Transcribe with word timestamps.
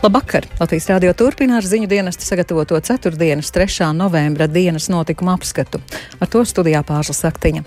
Labvakar! 0.00 0.46
Latvijas 0.56 0.86
rādio 0.88 1.10
turpina 1.12 1.58
ar 1.60 1.66
ziņu 1.68 1.84
dienestu 1.84 2.24
sagatavoto 2.24 2.78
4. 2.80 3.10
3. 3.20 3.88
novembra 3.92 4.46
dienas 4.48 4.86
notikuma 4.88 5.34
apskatu. 5.36 5.76
Ar 6.16 6.28
to 6.32 6.40
studijā 6.48 6.80
pārslas 6.88 7.20
aktiņa. 7.28 7.60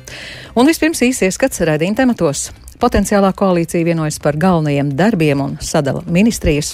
Un 0.58 0.66
vispirms 0.66 1.04
īsi 1.06 1.28
ieskats 1.28 1.62
redzījuma 1.62 2.00
tematos. 2.00 2.48
Potenciālā 2.82 3.30
koalīcija 3.38 3.86
vienojas 3.86 4.18
par 4.24 4.40
galvenajiem 4.42 4.90
darbiem 4.98 5.44
un 5.46 5.54
sadala 5.62 6.02
ministrijas. 6.10 6.74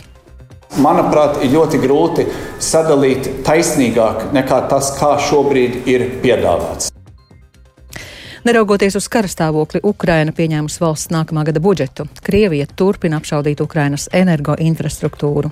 Manuprāt, 0.79 1.41
ir 1.43 1.51
ļoti 1.57 1.81
grūti 1.83 2.29
sadalīt 2.63 3.27
taisnīgāk 3.43 4.29
nekā 4.31 4.61
tas, 4.71 4.93
kā 4.95 5.17
šobrīd 5.27 5.91
ir 5.91 6.07
piedāvāts. 6.23 6.87
Neraugoties 8.49 8.95
uz 8.97 9.05
kara 9.13 9.29
stāvokli, 9.29 9.77
Ukraina 9.85 10.31
pieņēmusi 10.33 10.79
valsts 10.81 11.11
nākamā 11.13 11.43
gada 11.45 11.61
budžetu. 11.61 12.07
Krievija 12.25 12.65
turpina 12.81 13.19
apšaudīt 13.21 13.61
Ukrainas 13.61 14.07
energoinfrastruktūru. 14.09 15.51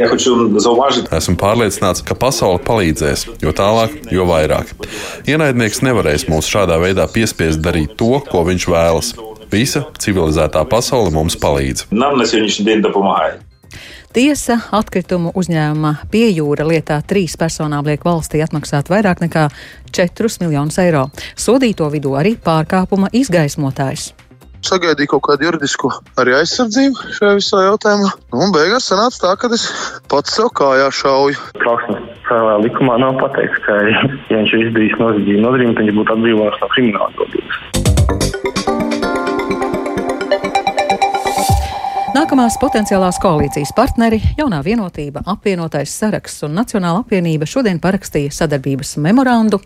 Esmu 0.00 1.36
pārliecināts, 1.42 2.00
ka 2.08 2.16
pasaule 2.16 2.56
palīdzēs, 2.64 3.26
jo 3.44 3.52
tālāk, 3.52 4.00
jo 4.16 4.24
vairāk. 4.32 4.72
Ienaidnieks 5.28 5.84
nevarēs 5.84 6.24
mūs 6.32 6.48
šādā 6.48 6.80
veidā 6.80 7.04
piespiest 7.04 7.60
darīt 7.60 8.00
to, 8.00 8.14
ko 8.32 8.46
viņš 8.48 8.68
vēlas. 8.78 9.12
Visa 9.52 9.84
civilizētā 10.00 10.64
pasaule 10.72 11.12
mums 11.12 11.36
palīdz. 11.36 11.84
Tiesa 14.12 14.58
atkritumu 14.76 15.30
uzņēmuma 15.40 15.94
piejūra 16.12 16.66
lietā 16.68 16.98
trīs 17.08 17.32
personām 17.40 17.86
liek 17.88 18.02
valstī 18.04 18.42
atmaksāt 18.44 18.90
vairāk 18.92 19.22
nekā 19.24 19.46
4 19.96 20.28
miljonus 20.42 20.76
eiro. 20.84 21.06
Sodīto 21.32 21.88
vidū 21.88 22.12
arī 22.20 22.34
pārkāpuma 22.36 23.08
izgaismotājs 23.16 24.10
sagaidīju 24.62 25.10
kaut 25.10 25.24
kādu 25.26 25.48
juridisku 25.48 25.88
arī 26.22 26.36
aizsardzību 26.38 27.08
šajā 27.16 27.32
visā 27.38 27.62
jautājumā. 27.64 28.12
Nu, 28.30 28.44
un 28.44 28.52
beigās 28.54 28.86
sanāca 28.92 29.18
tā, 29.24 29.32
ka 29.40 29.50
es 29.56 29.64
pats 30.12 30.36
sev 30.36 30.52
kājā 30.54 30.86
šauju. 31.00 31.40
Trauksmes 31.58 32.30
likumā 32.62 33.00
nav 33.02 33.18
pateikts, 33.24 33.64
ka, 33.66 33.80
ja 33.90 34.04
viņš 34.38 34.54
ir 34.54 34.68
izdarījis 34.68 35.00
noziedzību 35.02 35.44
nodarījumu, 35.48 35.76
tad 35.80 35.88
viņš 35.88 35.98
būtu 35.98 36.16
atbrīvots 36.16 36.62
no 36.62 36.70
krimināla 36.76 37.10
atbildības. 37.10 38.41
Nākamās 42.12 42.58
potenciālās 42.60 43.16
koalīcijas 43.22 43.70
partneri, 43.72 44.18
jaunā 44.36 44.58
vienotība, 44.66 45.22
apvienotais 45.32 45.94
saraksts 45.96 46.44
un 46.44 46.52
Nacionāla 46.58 47.00
apvienība 47.00 47.48
šodien 47.48 47.80
parakstīja 47.80 48.34
sadarbības 48.36 48.98
memorandu. 49.00 49.62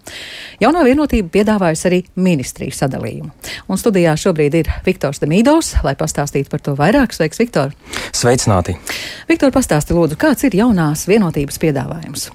Jaunā 0.62 0.84
vienotība 0.86 1.32
piedāvājusi 1.34 1.88
arī 1.90 2.00
ministriju 2.14 2.76
sadalījumu. 2.78 3.32
Un 3.66 3.82
studijā 3.82 4.14
šobrīd 4.22 4.60
ir 4.62 4.70
Viktors 4.86 5.18
Demīdovs, 5.24 5.74
lai 5.82 5.96
pastāstītu 5.98 6.54
par 6.54 6.62
to 6.62 6.78
vairāk. 6.78 7.18
Sveiks, 7.18 7.42
Viktor! 7.42 7.74
Sveicināti! 8.14 8.78
Viktor, 9.26 9.50
pastāsti 9.50 9.98
lūdzu, 9.98 10.14
kāds 10.14 10.46
ir 10.46 10.54
jaunās 10.62 11.08
vienotības 11.10 11.58
piedāvājums? 11.66 12.30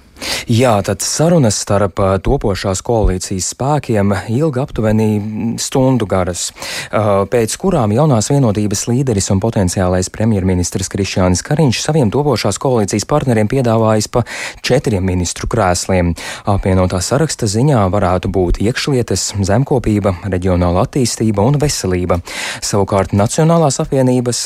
Jā, 0.51 0.73
tad 0.85 1.03
sarunas 1.05 1.55
starp 1.63 1.99
topošās 2.25 2.81
koalīcijas 2.85 3.51
spēkiem 3.53 4.11
ilga 4.33 4.65
aptuveni 4.65 5.55
stundu 5.61 6.07
garas, 6.09 6.49
pēc 6.91 7.55
kurām 7.61 7.93
jaunās 7.95 8.27
vienotības 8.33 8.83
līderis 8.89 9.31
un 9.33 9.39
potenciālais 9.43 10.09
premjerministrs 10.13 10.91
Krišjānis 10.91 11.43
Kariņš 11.47 11.81
saviem 11.85 12.11
topošās 12.13 12.59
koalīcijas 12.61 13.07
partneriem 13.09 13.49
piedāvājis 13.51 14.09
pa 14.11 14.25
četriem 14.65 15.05
ministru 15.07 15.49
krēsliem. 15.51 16.13
Apvienotā 16.51 16.99
saraksta 17.05 17.49
ziņā 17.49 17.85
varētu 17.93 18.31
būt 18.33 18.61
iekšlietas, 18.65 19.31
zemkopība, 19.47 20.17
reģionāla 20.25 20.85
attīstība 20.87 21.45
un 21.47 21.59
veselība. 21.61 22.19
Savukārt 22.59 23.15
Nacionālās 23.17 23.79
apvienības, 23.83 24.43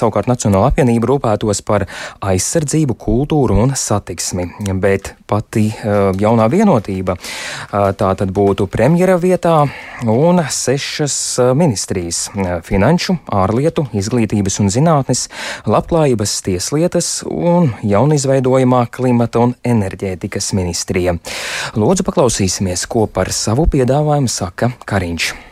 savukārt 0.00 0.28
Nacionāla 0.30 0.72
apvienība 0.72 1.12
rūpētos 1.12 1.62
par 1.64 1.86
aizsardzību, 2.18 2.98
kultūru 2.98 3.62
un 3.64 3.76
satiksmi 3.78 4.50
bet 4.58 5.14
pati 5.28 5.68
jaunā 6.18 6.48
vienotība 6.50 7.16
tā 7.70 8.10
tad 8.18 8.32
būtu 8.34 8.66
premjera 8.70 9.18
vietā 9.20 9.54
un 10.06 10.42
sešas 10.50 11.38
ministrijas- 11.54 12.28
finanšu, 12.68 13.18
ārlietu, 13.30 13.86
izglītības 13.92 14.60
un 14.60 14.68
zinātnes, 14.68 15.28
labklājības, 15.66 16.42
tieslietas 16.42 17.22
un 17.26 17.74
jaunizveidojamā 17.82 18.86
klimata 18.90 19.40
un 19.40 19.54
enerģētikas 19.64 20.52
ministrija. 20.52 21.18
Lūdzu, 21.74 22.02
paklausīsimies, 22.02 22.86
ko 22.88 23.06
par 23.06 23.32
savu 23.32 23.66
piedāvājumu 23.66 24.28
saka 24.28 24.72
Kariņš. 24.86 25.47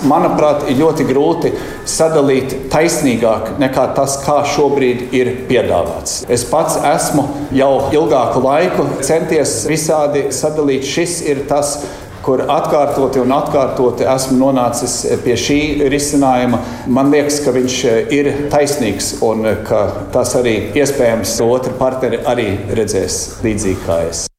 Manuprāt, 0.00 0.64
ir 0.72 0.78
ļoti 0.80 1.04
grūti 1.08 1.50
sadalīt 1.88 2.54
taisnīgāk 2.72 3.56
nekā 3.60 3.90
tas, 3.96 4.16
kā 4.24 4.38
šobrīd 4.48 5.10
ir 5.16 5.32
piedāvāts. 5.50 6.22
Es 6.32 6.46
pats 6.48 6.78
esmu 6.94 7.26
jau 7.52 7.72
ilgāku 7.92 8.40
laiku 8.44 8.86
centies 9.04 9.58
visādi 9.68 10.30
sadalīt. 10.32 10.88
Šis 10.88 11.18
ir 11.28 11.44
tas, 11.50 11.76
kur 12.24 12.42
atkārtoti 12.52 13.20
un 13.20 13.32
atkārtoti 13.36 14.08
esmu 14.08 14.38
nonācis 14.40 14.96
pie 15.24 15.36
šī 15.40 15.60
risinājuma. 15.92 16.62
Man 16.88 17.12
liekas, 17.12 17.42
ka 17.44 17.54
viņš 17.56 17.78
ir 18.16 18.32
taisnīgs 18.52 19.14
un 19.26 19.48
ka 19.68 19.84
tas 20.16 20.36
arī 20.40 20.56
iespējams 20.80 21.38
otri 21.44 21.76
partneri 21.80 22.24
arī 22.24 22.50
redzēs 22.76 23.22
līdzīgi 23.44 23.80
kā 23.86 24.02
es. 24.08 24.29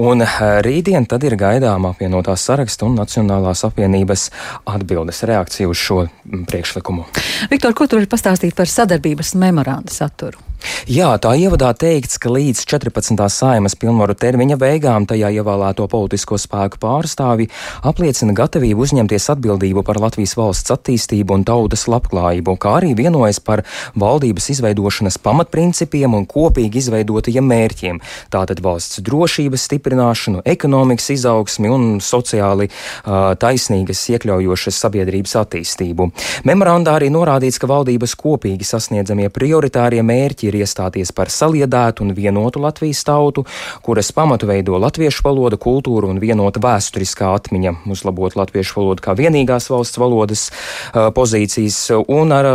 Un 0.00 0.24
eh, 0.24 0.38
rītdien 0.64 1.06
tad 1.08 1.24
ir 1.26 1.36
gaidāma 1.40 1.92
apvienotās 1.92 2.46
saraksta 2.48 2.86
un 2.88 2.96
Nacionālās 2.96 3.64
apvienības 3.68 4.28
atbildes 4.72 5.22
reakcija 5.28 5.68
uz 5.68 5.80
šo 5.80 6.04
mm, 6.06 6.46
priekšlikumu. 6.48 7.04
Viktor, 7.50 7.74
ko 7.76 7.86
tu 7.86 8.00
vari 8.00 8.08
pastāstīt 8.08 8.56
par 8.56 8.70
sadarbības 8.70 9.34
memoranda 9.40 9.92
saturu? 9.92 10.51
Jā, 10.90 11.12
tā 11.22 11.32
ievadā 11.38 11.72
teikts, 11.78 12.18
ka 12.22 12.30
līdz 12.32 12.64
14. 12.68 13.18
saimas 13.30 13.74
pilnvaru 13.78 14.14
termiņa 14.18 14.56
beigām 14.60 15.06
tajā 15.10 15.30
ievēlēto 15.38 15.86
politisko 15.90 16.38
spēku 16.40 16.80
pārstāvi 16.82 17.48
apliecina 17.86 18.34
gatavību 18.36 18.84
uzņemties 18.86 19.28
atbildību 19.34 19.84
par 19.86 20.00
Latvijas 20.02 20.34
valsts 20.38 20.74
attīstību 20.74 21.36
un 21.36 21.46
tautas 21.48 21.86
labklājību, 21.90 22.56
kā 22.62 22.76
arī 22.80 22.92
vienojas 22.98 23.40
par 23.42 23.64
valdības 23.98 24.50
izveidošanas 24.56 25.18
pamatprincipiem 25.22 26.14
un 26.18 26.26
kopīgi 26.30 26.82
izveidotajiem 26.82 27.48
mērķiem- 27.52 28.00
tātad 28.34 28.62
valsts 28.62 29.02
drošības 29.02 29.66
stiprināšanu, 29.68 30.42
ekonomikas 30.44 31.10
izaugsmi 31.16 31.70
un 31.70 31.98
sociāli 32.00 32.68
uh, 32.70 33.34
taisnīgas 33.34 34.02
iekļaujošas 34.14 34.82
sabiedrības 34.84 35.36
attīstību. 35.42 36.10
Memorandā 36.44 36.98
arī 36.98 37.10
norādīts, 37.10 37.58
ka 37.58 37.66
valdības 37.66 38.14
kopīgi 38.16 38.66
sasniedzamie 38.66 39.28
prioritārie 39.28 40.02
mērķi 40.02 40.51
ir 40.52 40.60
iestāties 40.62 41.12
par 41.16 41.32
saliedētu 41.32 42.04
un 42.04 42.12
vienotu 42.16 42.60
Latvijas 42.62 43.02
tautu, 43.08 43.46
kuras 43.82 44.12
pamatu 44.12 44.46
veido 44.50 44.76
latviešu 44.80 45.24
valoda, 45.24 45.56
kultūra 45.60 46.10
un 46.12 46.20
vienota 46.22 46.60
vēsturiskā 46.62 47.32
atmiņa, 47.38 47.74
uzlabot 47.92 48.36
latviešu 48.36 48.78
valodu 48.80 49.04
kā 49.04 49.16
vienīgās 49.18 49.70
valsts 49.72 50.00
valodas 50.00 50.44
pozīcijas, 50.92 51.78
un 52.12 52.34
ar, 52.34 52.48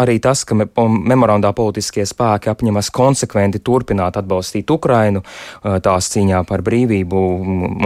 arī 0.00 0.18
tas, 0.22 0.44
ka 0.48 0.56
me, 0.58 0.66
memorandā 1.12 1.52
politiskie 1.56 2.06
spēki 2.08 2.50
apņemas 2.52 2.90
konsekventi 2.94 3.62
turpināt 3.64 4.16
atbalstīt 4.20 4.70
Ukrainu 4.72 5.22
tās 5.62 6.10
cīņā 6.14 6.42
par 6.48 6.64
brīvību 6.64 7.22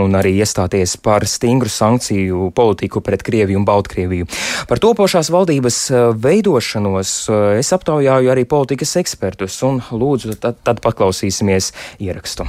un 0.02 0.18
arī 0.18 0.36
iestāties 0.40 0.96
par 1.02 1.26
stingru 1.28 1.70
sankciju 1.72 2.50
politiku 2.56 3.02
pret 3.04 3.24
Krieviju 3.26 3.60
un 3.60 3.66
Baltkrieviju. 3.66 4.28
Par 4.68 4.80
topošās 4.82 5.30
valdības 5.32 5.80
veidošanos 6.22 7.14
es 7.58 7.72
aptaujāju 7.74 8.30
arī 8.32 8.46
politikas 8.48 8.96
ekspertus 9.00 9.15
ekspertus, 9.16 9.56
un 9.64 9.80
lūdzu, 9.80 10.36
tad, 10.40 10.60
tad 10.66 10.84
paklausīsimies 10.84 11.72
ierakstu. 12.04 12.44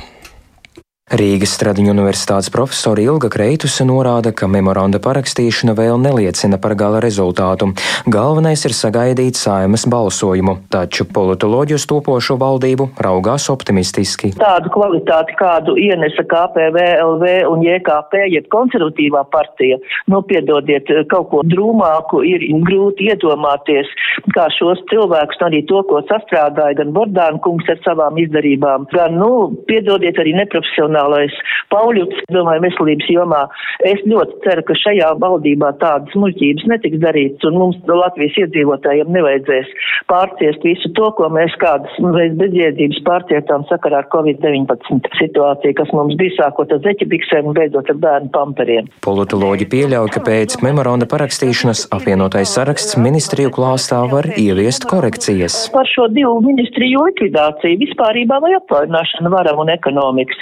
Rīgas 1.07 1.53
Stradiņu 1.55 1.93
universitātes 1.93 2.49
profesora 2.51 2.99
Ilga 2.99 3.29
Kreituse 3.31 3.85
norāda, 3.87 4.33
ka 4.35 4.43
memoranda 4.51 4.99
parakstīšana 4.99 5.71
vēl 5.77 6.01
neliecina 6.03 6.57
par 6.59 6.73
gala 6.75 6.99
rezultātu. 6.99 7.69
Galvenais 8.11 8.65
ir 8.67 8.75
sagaidīt 8.75 9.39
saimas 9.39 9.85
balsojumu, 9.87 10.57
taču 10.67 11.05
politoloģiju 11.07 11.79
stopošo 11.79 12.35
valdību 12.41 12.89
raugās 12.99 13.45
optimistiski. 13.53 14.33
Tādu 14.35 14.73
kvalitāti, 14.75 15.37
kādu 15.39 15.77
ienesa 15.79 16.25
KPV, 16.27 16.83
LV 17.05 17.31
un 17.53 17.63
JKP, 17.63 18.25
jeb 18.33 18.51
konservatīvā 18.51 19.23
partija, 19.31 19.79
nu, 20.11 20.19
piedodiet, 20.27 20.91
kaut 21.07 21.31
ko 21.31 21.45
drūmāku 21.47 22.19
ir 22.27 22.43
grūti 22.67 23.07
iedomāties, 23.13 23.95
kā 24.35 24.49
šos 24.57 24.83
cilvēkus, 24.91 25.39
arī 25.47 25.63
to, 25.71 25.85
ko 25.87 26.03
sastrādāja 26.11 26.81
gan 26.83 26.91
Bordāna 26.99 27.39
kungs 27.47 27.71
ar 27.71 27.79
savām 27.87 28.19
izdarībām, 28.27 28.91
gan, 28.91 29.15
nu, 29.23 29.55
piedodiet, 29.71 30.19
arī 30.19 30.35
neprofesionāli 30.43 30.96
reģionālais 30.97 31.33
Pauļuts, 31.67 32.21
domāju, 32.31 32.63
veselības 32.63 33.09
jomā. 33.11 33.41
Es 33.83 33.99
ļoti 34.07 34.37
ceru, 34.45 34.63
ka 34.63 34.75
šajā 34.79 35.09
valdībā 35.19 35.73
tādas 35.81 36.13
muļķības 36.15 36.67
netiks 36.71 37.01
darīts, 37.03 37.43
un 37.43 37.57
mums 37.59 37.77
Latvijas 37.87 38.37
iedzīvotājiem 38.39 39.11
nevajadzēs 39.11 39.73
pārciest 40.07 40.63
visu 40.63 40.91
to, 40.95 41.09
ko 41.17 41.27
mēs 41.33 41.51
kādas 41.59 41.91
reiz 42.15 42.37
bezjēdzības 42.39 43.01
pārcietām 43.03 43.65
sakarā 43.67 43.99
ar 43.99 44.07
Covid-19 44.13 45.11
situāciju, 45.19 45.75
kas 45.75 45.91
mums 45.91 46.15
bija 46.19 46.37
sākot 46.37 46.71
ar 46.71 46.79
zeķibiksēm 46.85 47.51
un 47.51 47.57
beidzot 47.57 47.91
ar 47.91 47.99
bērnu 48.05 48.31
pamperiem. 48.31 48.87
Politoloģi 49.03 49.67
pieļauj, 49.73 50.13
ka 50.15 50.23
pēc 50.23 50.57
memoranda 50.63 51.09
parakstīšanas 51.11 51.89
apvienotais 51.97 52.55
saraksts 52.55 52.95
ministriju 53.01 53.51
klāstā 53.59 53.99
var 54.07 54.29
ieviest 54.39 54.87
korekcijas. 54.87 55.59
Par 55.75 55.91
šo 55.91 56.07
divu 56.15 56.39
ministriju 56.47 57.03
likvidāciju 57.09 57.83
vispārībā 57.83 58.39
vai 58.43 58.55
atvaļināšanu 58.61 59.35
varam 59.35 59.65
un 59.65 59.75
ekonomikas. 59.75 60.39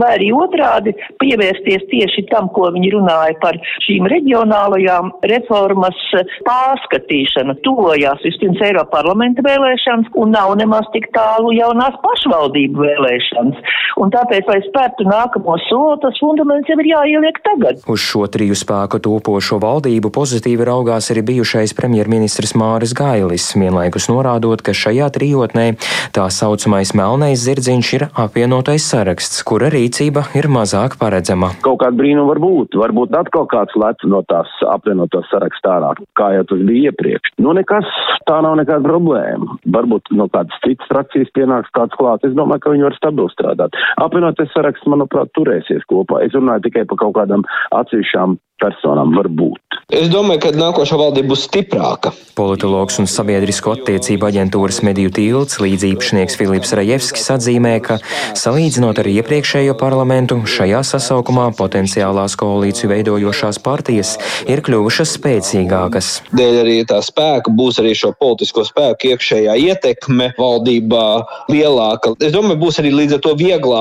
Vai 0.00 0.12
arī 0.18 0.30
otrādi 0.34 0.94
pievērsties 1.22 1.86
tieši 1.90 2.26
tam, 2.30 2.50
ko 2.54 2.68
viņi 2.74 2.92
runāja 2.96 3.36
par 3.42 3.58
šīm 3.86 4.08
reģionālajām 4.12 5.12
reformas 5.32 5.98
pārskatīšanu. 6.46 7.56
Tuvojās 7.66 8.24
vispirms 8.26 8.62
Eiropa 8.66 8.98
parlamenta 8.98 9.44
vēlēšanas 9.46 10.12
un 10.20 10.34
nav 10.36 10.54
nemaz 10.60 10.88
tik 10.94 11.08
tālu 11.16 11.54
jaunās 11.56 11.96
pašvaldību 12.04 12.84
vēlēšanas. 12.86 13.76
Un 13.96 14.10
tāpēc, 14.12 14.44
lai 14.44 14.58
spērtu 14.60 15.06
nākamo 15.08 15.54
soli, 15.64 15.96
tas 16.02 16.18
fundaments 16.20 16.68
jau 16.68 16.76
ir 16.82 16.88
jāieliek 16.90 17.38
tagad. 17.46 17.80
Uz 17.88 18.02
šo 18.04 18.26
triju 18.28 18.56
spēku 18.58 19.00
topošo 19.00 19.56
valdību 19.62 20.10
pozitīvi 20.12 20.66
raugās 20.68 21.08
arī 21.14 21.22
bijušais 21.30 21.72
premjerministrs 21.78 22.52
Māris 22.60 22.92
Gailis, 22.96 23.46
vienlaikus 23.56 24.10
norādot, 24.12 24.60
ka 24.60 24.74
šajā 24.76 25.08
trijotnē 25.16 25.64
tā 26.12 26.26
saucamais 26.28 26.92
melnais 26.98 27.40
zirdziņš 27.46 27.92
ir 27.96 28.04
apvienotais 28.12 28.84
saraksts, 28.84 29.40
kura 29.48 29.72
rīcība 29.72 30.26
ir 30.36 30.50
mazāk 30.52 30.98
paredzama. 31.00 31.54
Kaut 31.64 31.80
kāda 31.80 31.96
brīnuma 31.96 32.28
var 32.34 32.42
būt, 32.44 32.76
varbūt 32.76 33.16
atkal 33.16 33.48
kāds 33.48 33.80
lec 33.80 34.04
no 34.04 34.20
tās 34.28 34.52
apvienotās 34.76 35.32
sarakstā 35.32 35.78
ārā, 35.78 35.94
kā 36.20 36.34
jau 36.36 36.44
tas 36.52 36.62
bija 36.68 36.92
iepriekš. 36.92 37.32
Nu, 37.40 37.56
nekas, 37.56 37.88
tā 38.28 38.42
nav 38.44 38.58
nekāda 38.60 38.84
problēma. 38.84 39.56
Varbūt 39.72 40.12
no 40.20 40.28
kādas 40.32 40.60
citas 40.64 40.92
frakcijas 40.92 41.32
pienāks 41.36 41.72
kāds 41.76 41.96
klāt. 41.96 42.28
Es 42.28 42.36
domāju, 42.36 42.64
ka 42.64 42.76
viņi 42.76 42.88
var 42.90 43.00
stabili 43.00 43.32
strādāt. 43.32 43.76
Apvienotais 44.02 44.50
saraksts, 44.54 44.88
manuprāt, 44.90 45.32
turēsies 45.38 45.86
kopā. 45.90 46.22
Es 46.26 46.34
runāju 46.36 46.66
tikai 46.68 46.86
par 46.90 47.00
kaut 47.04 47.16
kādām 47.20 47.46
atsevišķām 47.76 48.38
personām 48.62 49.12
var 49.16 49.28
būt. 49.28 49.60
Es 49.92 50.08
domāju, 50.10 50.40
ka 50.42 50.50
nākošā 50.56 50.96
valdība 50.98 51.34
būs 51.34 51.44
stiprāka. 51.46 52.10
Politologs 52.36 52.96
un 52.98 53.06
sabiedrisko 53.06 53.76
attiecību 53.76 54.26
aģentūras 54.26 54.80
mediju 54.86 55.12
tilts 55.14 55.60
līdzīpašnieks 55.62 56.36
Filips 56.40 56.72
Rajevskis 56.74 57.28
atzīmē, 57.36 57.76
ka 57.84 57.98
salīdzinot 58.36 58.98
ar 58.98 59.08
iepriekšējo 59.12 59.76
parlamentu, 59.78 60.40
šajā 60.42 60.80
sasaukumā 60.88 61.46
potenciālās 61.58 62.34
koalīciju 62.40 62.90
veidojošās 62.94 63.60
partijas 63.62 64.16
ir 64.50 64.64
kļuvušas 64.66 65.14
spēcīgākas. 65.20 66.10
Dēļ 66.34 66.60
arī 66.64 66.76
tā 66.88 66.98
spēka 67.04 67.54
būs 67.54 67.78
arī 67.84 67.94
šo 67.94 68.10
politisko 68.18 68.66
spēku 68.66 69.12
iekšējā 69.12 69.54
ietekme 69.68 70.32
valdībā 70.40 71.06
lielāka. 71.52 72.16
Es 72.18 72.34
domāju, 72.34 72.58
būs 72.64 72.80
arī 72.82 72.94
līdz 72.96 73.20
ar 73.20 73.24
to 73.28 73.36
vieglāk 73.38 73.75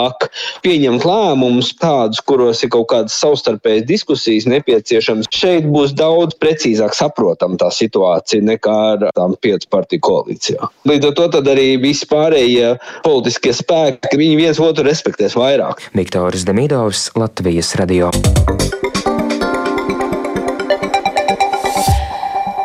pieņemt 0.65 1.05
lēmumus 1.07 1.73
tādus, 1.81 2.21
kuros 2.25 2.63
ir 2.65 2.71
kaut 2.73 2.89
kādas 2.93 3.17
savstarpējas 3.21 3.87
diskusijas 3.89 4.47
nepieciešams. 4.51 5.29
Šeit 5.33 5.67
būs 5.71 5.95
daudz 5.97 6.37
precīzāk 6.41 6.95
saprotama 6.97 7.59
tā 7.61 7.71
situācija 7.73 8.45
nekā 8.45 8.77
ar 8.93 9.07
tām 9.15 9.35
piecu 9.41 9.69
partiju 9.71 10.05
koalīcijā. 10.09 10.71
Līdz 10.89 11.11
ar 11.11 11.17
to 11.19 11.43
arī 11.55 11.67
visi 11.81 12.07
pārējie 12.09 12.75
politiskie 13.05 13.53
spēki, 13.55 14.15
viņi 14.19 14.39
viens 14.39 14.61
otru 14.63 14.87
respektēs 14.87 15.37
vairāk. 15.39 15.89
Viktors 15.97 16.47
Demidovs, 16.47 17.09
Latvijas 17.19 17.75
radio. 17.79 18.11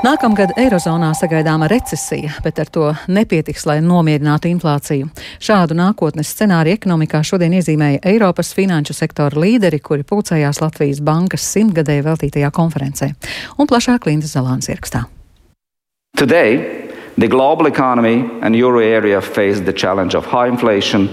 Nākamgad 0.01 0.55
Eirozonā 0.57 1.11
sagaidāma 1.13 1.67
recesija, 1.69 2.31
bet 2.41 2.57
ar 2.63 2.69
to 2.73 2.87
nepietiks, 3.13 3.67
lai 3.69 3.83
nomierinātu 3.85 4.49
inflāciju. 4.49 5.11
Šādu 5.45 5.75
nākotnes 5.77 6.31
scenāriju 6.33 6.79
ekonomikā 6.79 7.21
šodien 7.21 7.53
iezīmēja 7.59 8.01
Eiropas 8.09 8.55
finanšu 8.57 8.97
sektora 8.97 9.37
līderi, 9.43 9.77
kuri 9.85 10.07
pulcējās 10.09 10.63
Latvijas 10.65 11.03
bankas 11.05 11.45
simtgadēju 11.53 12.07
veltītajā 12.07 12.49
konferencē. 12.49 13.11
Un 13.61 13.69
plašāk 13.69 14.09
Linda 14.09 14.31
Zalāns 14.31 14.71
ierakstā. 14.73 15.05
Today, 16.17 16.89
the 17.19 17.29
global 17.29 17.69
economy 17.69 18.25
and 18.41 18.57
euro 18.57 18.81
area 18.81 19.21
face 19.21 19.61
the 19.61 19.77
challenge 19.77 20.17
of 20.17 20.25
high 20.25 20.49
inflation, 20.49 21.11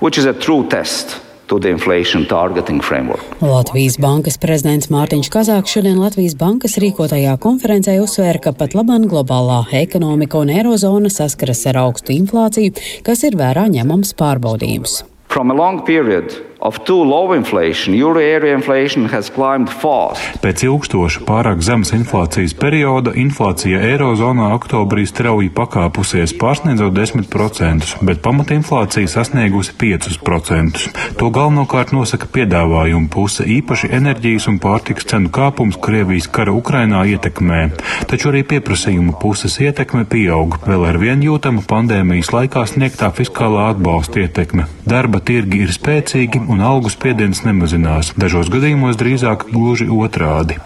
which 0.00 0.18
is 0.18 0.26
a 0.26 0.34
true 0.34 0.66
test 0.66 1.20
Latvijas 3.38 4.00
bankas 4.02 4.34
prezidents 4.42 4.88
Mārtiņš 4.90 5.28
Kazāks 5.30 5.76
šodien 5.76 6.00
Latvijas 6.02 6.34
bankas 6.38 6.74
rīkotajā 6.82 7.36
konferencē 7.42 7.94
uzsvēra, 8.02 8.40
ka 8.42 8.52
pat 8.56 8.74
labāk 8.74 9.06
globālā 9.12 9.60
ekonomika 9.78 10.40
un 10.42 10.50
eirozona 10.50 11.12
saskaras 11.12 11.62
ar 11.70 11.78
augstu 11.84 12.16
inflāciju, 12.16 12.74
kas 13.06 13.22
ir 13.28 13.38
vērā 13.38 13.68
ņemams 13.70 14.16
pārbaudījums. 14.18 15.04
Pēc 20.40 20.62
ilgstoša 20.64 21.20
pārāk 21.28 21.60
zemes 21.64 21.92
inflācijas 21.92 22.54
perioda 22.56 23.12
inflācija 23.12 23.82
Eirozonā 23.90 24.48
oktobrī 24.56 25.04
strauji 25.08 25.50
pakāpusies, 25.52 26.32
pārsniedzot 26.40 26.96
10%, 26.96 27.98
bet 28.08 28.22
pamatinflācija 28.24 29.10
sasniegusi 29.10 29.74
5%. 29.76 30.86
To 31.20 31.28
galvenokārt 31.34 31.92
nosaka 31.92 32.30
piedāvājuma 32.32 33.12
puse, 33.12 33.44
īpaši 33.44 33.92
enerģijas 34.00 34.48
un 34.48 34.56
pārtikas 34.62 35.08
cenu 35.12 35.28
kāpums 35.28 35.76
Krievijas 35.76 36.30
kara 36.32 36.56
Ukrainā 36.56 37.04
ietekmē, 37.12 37.60
taču 38.08 38.32
arī 38.32 38.42
pieprasījuma 38.48 39.18
puses 39.20 39.58
ietekme 39.60 40.06
pieaug, 40.08 40.56
vēl 40.64 40.88
ar 40.88 41.00
vien 41.04 41.20
jūtama 41.20 41.66
pandēmijas 41.68 42.32
laikā 42.32 42.64
sniegtā 42.72 43.12
fiskālā 43.12 43.68
atbalsta 43.74 44.24
ietekme. 44.24 44.70
Darba 44.88 45.20
tirgi 45.20 45.60
ir 45.66 45.76
spēcīgi 45.76 46.45
un 46.48 46.60
algu 46.64 46.90
spiediens 46.92 47.42
nemazinās. 47.46 48.12
Dažos 48.18 48.48
gadījumos 48.52 48.98
drīzāk 49.00 49.46
gluži 49.50 49.88
otrādi. 49.92 50.58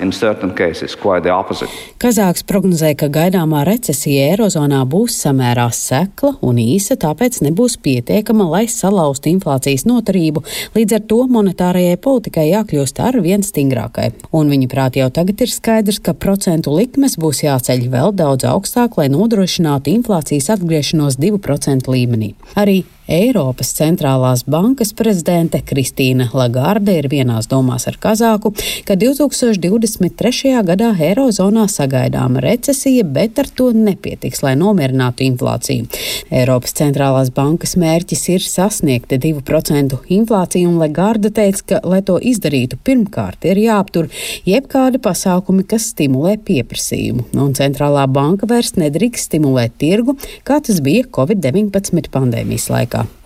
Kazāks 2.00 2.44
prognozē, 2.46 2.92
ka 2.98 3.08
gaidāmā 3.12 3.62
recesija 3.68 4.30
Eirozonā 4.32 4.82
būs 4.88 5.16
samērā 5.24 5.68
sekla 5.74 6.34
un 6.46 6.60
īsa, 6.62 6.96
tāpēc 7.00 7.40
nebūs 7.46 7.78
pietiekama, 7.84 8.46
lai 8.50 8.64
salauztu 8.70 9.32
inflācijas 9.32 9.86
noturību. 9.88 10.44
Līdz 10.76 10.98
ar 10.98 11.04
to 11.12 11.20
monetārajai 11.32 11.98
politikai 12.02 12.48
jākļūst 12.50 13.02
ar 13.04 13.20
vien 13.24 13.44
stingrākai. 13.46 14.10
Un 14.36 14.52
viņa 14.52 14.70
prāt 14.72 15.00
jau 15.00 15.10
tagad 15.14 15.42
ir 15.44 15.52
skaidrs, 15.52 16.00
ka 16.04 16.14
procentu 16.14 16.74
likmes 16.76 17.18
būs 17.20 17.44
jāceļ 17.46 17.88
vēl 17.92 18.14
daudz 18.16 18.48
augstāk, 18.48 19.00
lai 19.00 19.10
nodrošinātu 19.12 19.92
inflācijas 19.96 20.52
atgriešanos 20.56 21.20
2% 21.20 21.90
līmenī. 21.90 22.34
Arī 22.60 22.82
Eiropas 23.10 23.72
centrālās 23.74 24.44
bankas 24.46 24.92
prezidente 24.94 25.58
Kristīna 25.66 26.28
Lagarde 26.30 26.92
ir 26.94 27.08
vienās 27.10 27.48
domās 27.50 27.88
ar 27.90 27.96
Kazāku, 27.98 28.52
ka 28.86 28.94
2023. 28.94 30.52
gadā 30.68 30.92
Eirozonā 30.94 31.64
sagaidāma 31.66 32.38
recesija, 32.44 33.02
bet 33.02 33.40
ar 33.42 33.50
to 33.50 33.72
nepietiks, 33.74 34.44
lai 34.46 34.52
nomierinātu 34.60 35.26
inflāciju. 35.26 35.88
Eiropas 36.30 36.76
centrālās 36.78 37.32
bankas 37.34 37.74
mērķis 37.82 38.22
ir 38.36 38.46
sasniegt 38.46 39.10
2% 39.10 39.98
inflāciju, 40.06 40.70
un 40.70 40.78
Lagarde 40.78 41.34
teica, 41.34 41.66
ka, 41.66 41.82
lai 41.90 42.04
to 42.06 42.20
izdarītu, 42.22 42.78
pirmkārt 42.86 43.42
ir 43.50 43.58
jāaptur 43.58 44.06
jebkādi 44.46 45.02
pasākumi, 45.02 45.66
kas 45.66 45.90
stimulē 45.96 46.36
pieprasījumu, 46.46 47.26
un 47.42 47.58
centrālā 47.58 48.06
banka 48.06 48.46
vairs 48.46 48.76
nedrīkst 48.78 49.32
stimulēt 49.32 49.80
tirgu, 49.82 50.14
kā 50.46 50.62
tas 50.62 50.78
bija 50.78 51.10
Covid-19 51.10 52.14
pandēmijas 52.14 52.70
laikā. 52.70 52.99
America. 53.00 53.19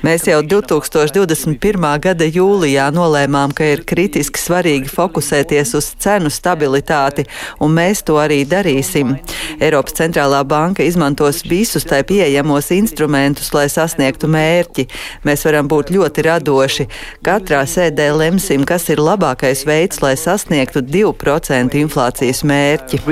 Mēs 0.00 0.22
jau 0.24 0.38
2021. 0.40 1.84
gada 2.00 2.24
jūlijā 2.24 2.86
nolēmām, 2.96 3.52
ka 3.52 3.66
ir 3.74 3.82
kritiski 3.84 4.40
svarīgi 4.40 4.88
fokusēties 4.88 5.74
uz 5.76 5.90
cenu 6.00 6.32
stabilitāti, 6.32 7.26
un 7.60 7.74
mēs 7.76 8.00
to 8.08 8.16
arī 8.16 8.38
darīsim. 8.48 9.12
Eiropas 9.60 9.98
centrālā 9.98 10.40
banka 10.48 10.86
izmantos 10.88 11.42
visus 11.44 11.84
tai 11.84 12.00
pieejamos 12.08 12.70
instrumentus, 12.78 13.52
lai 13.52 13.66
sasniegtu 13.68 14.32
mērķi. 14.32 14.88
Mēs 15.28 15.44
varam 15.44 15.68
būt 15.68 15.92
ļoti 15.92 16.26
radoši. 16.30 16.88
Katrā 17.28 17.60
sēdē 17.68 18.08
lemsim, 18.16 18.64
kas 18.64 18.88
ir 18.88 19.04
labākais 19.04 19.66
veids, 19.68 20.00
lai 20.00 20.14
sasniegtu 20.16 20.80
2% 20.80 21.76
inflācijas 21.84 22.40
mērķi. 22.48 23.04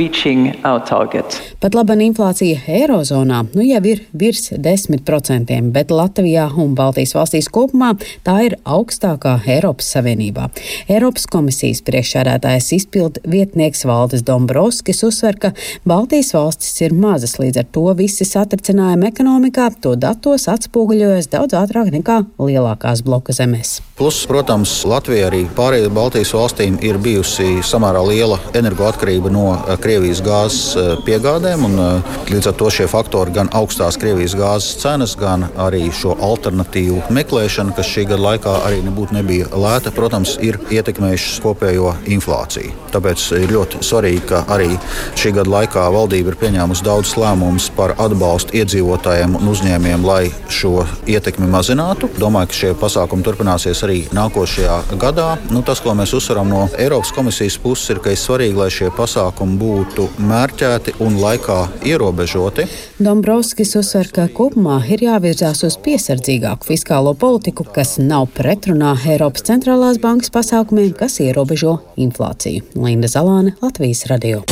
Pat 1.60 1.76
laba 1.76 2.00
inflācija 2.00 2.64
Eirozonā 2.64 3.09
Eirozonā 3.10 3.42
nu 3.54 3.64
jau 3.64 3.80
ir 3.90 4.04
virs 4.14 4.50
10%, 4.54 5.72
bet 5.74 5.90
Latvijā 5.90 6.46
un 6.60 6.74
Baltijas 6.78 7.14
valstīs 7.16 7.48
kopumā 7.50 7.94
tā 8.26 8.36
ir 8.46 8.56
augstākā 8.64 9.40
Eiropas 9.50 9.90
Savienībā. 9.96 10.48
Eiropas 10.88 11.26
komisijas 11.30 11.82
priekšsēdētājs 11.86 12.70
izpildu 12.76 13.22
vietnieks 13.26 13.82
Valdis 13.88 14.22
Dombrovskis 14.26 15.02
uzsver, 15.06 15.38
ka 15.42 15.52
Baltijas 15.88 16.32
valstis 16.36 16.80
ir 16.84 16.94
mazas, 16.94 17.38
līdz 17.42 17.62
ar 17.64 17.68
to 17.74 17.86
visi 17.98 18.26
satricinājumi 18.28 19.10
ekonomikā 19.10 19.70
to 19.82 19.96
datos 19.98 20.46
atspoguļojas 20.50 21.30
daudz 21.34 21.58
ātrāk 21.58 21.90
nekā 21.94 22.22
lielākās 22.38 23.02
bloka 23.06 23.34
zemes. 23.34 23.80
Plus, 23.98 24.22
protams, 24.24 24.78
Latvija 24.88 25.26
arī 25.28 25.42
pārējiem 25.56 25.92
Baltijas 25.92 26.30
valstīm 26.32 26.78
ir 26.86 26.96
bijusi 27.02 27.58
samērā 27.66 28.00
liela 28.06 28.38
energoatkarība 28.56 29.32
no 29.34 29.50
eh, 29.58 29.74
Krievijas 29.82 30.22
gāzes 30.24 30.62
eh, 30.78 30.94
piegādēm. 31.04 31.66
Un, 31.66 31.76
eh, 31.76 32.16
līdz 32.30 32.48
ar 32.48 32.56
to 32.56 32.70
šie 32.72 32.86
faktori, 32.88 32.99
gan 33.34 33.48
augstās 33.52 33.96
Krievijas 33.96 34.34
gāzes 34.34 34.76
cenas, 34.80 35.16
gan 35.16 35.46
arī 35.56 35.90
šo 35.92 36.16
alternatīvu 36.20 37.02
meklēšana, 37.10 37.74
kas 37.76 37.86
šī 37.86 38.06
gada 38.10 38.22
laikā 38.22 38.54
arī 38.66 38.82
nebūtu 38.84 39.14
nebija 39.14 39.46
lēta, 39.54 39.90
protams, 39.90 40.36
ir 40.40 40.58
ietekmējušas 40.70 41.40
kopējo 41.40 41.94
inflāciju. 42.06 42.72
Tāpēc 42.90 43.24
ir 43.38 43.52
ļoti 43.54 43.82
svarīgi, 43.86 44.22
ka 44.30 44.44
arī 44.50 44.74
šī 45.18 45.32
gada 45.38 45.50
laikā 45.50 45.86
valdība 45.94 46.32
ir 46.32 46.38
pieņēmusi 46.40 46.84
daudz 46.86 47.14
lēmumus 47.20 47.70
par 47.76 47.94
atbalstu 47.98 48.56
iedzīvotājiem 48.60 49.36
un 49.38 49.50
uzņēmiem, 49.52 50.04
lai 50.06 50.30
šo 50.50 50.84
ietekmi 51.10 51.48
mazinātu. 51.50 52.10
Domāju, 52.20 52.50
ka 52.50 52.58
šie 52.60 52.72
pasākumi 52.80 53.26
turpināsies 53.26 53.84
arī 53.86 54.00
nākošajā 54.16 54.80
gadā. 55.00 55.30
Nu, 55.50 55.62
tas, 55.66 55.82
ko 55.82 55.94
mēs 55.98 56.14
uzsveram 56.16 56.50
no 56.50 56.66
Eiropas 56.78 57.14
komisijas 57.14 57.58
puses, 57.62 57.90
ir, 57.94 58.02
ka 58.02 58.14
ir 58.14 58.20
svarīgi, 58.20 58.58
lai 58.58 58.70
šie 58.74 58.90
pasākumi 58.96 59.58
būtu 59.60 60.08
mērķēti 60.18 60.98
un 61.06 61.20
laikā 61.22 61.60
ierobežoti. 61.86 62.66
Dombrovskis 63.00 63.74
uzsver, 63.80 64.10
ka 64.12 64.26
kopumā 64.36 64.78
ir 64.92 65.04
jāvirzās 65.06 65.62
uz 65.64 65.78
piesardzīgāku 65.80 66.68
fiskālo 66.68 67.14
politiku, 67.16 67.64
kas 67.64 67.96
nav 68.02 68.28
pretrunā 68.36 68.92
Eiropas 69.08 69.46
centrālās 69.48 70.00
bankas 70.02 70.32
pasākumiem, 70.34 70.92
kas 70.98 71.20
ierobežo 71.24 71.78
inflāciju. 71.96 72.66
Linda 72.76 73.08
Zalāne, 73.08 73.54
Latvijas 73.64 74.04
radio. 74.12 74.44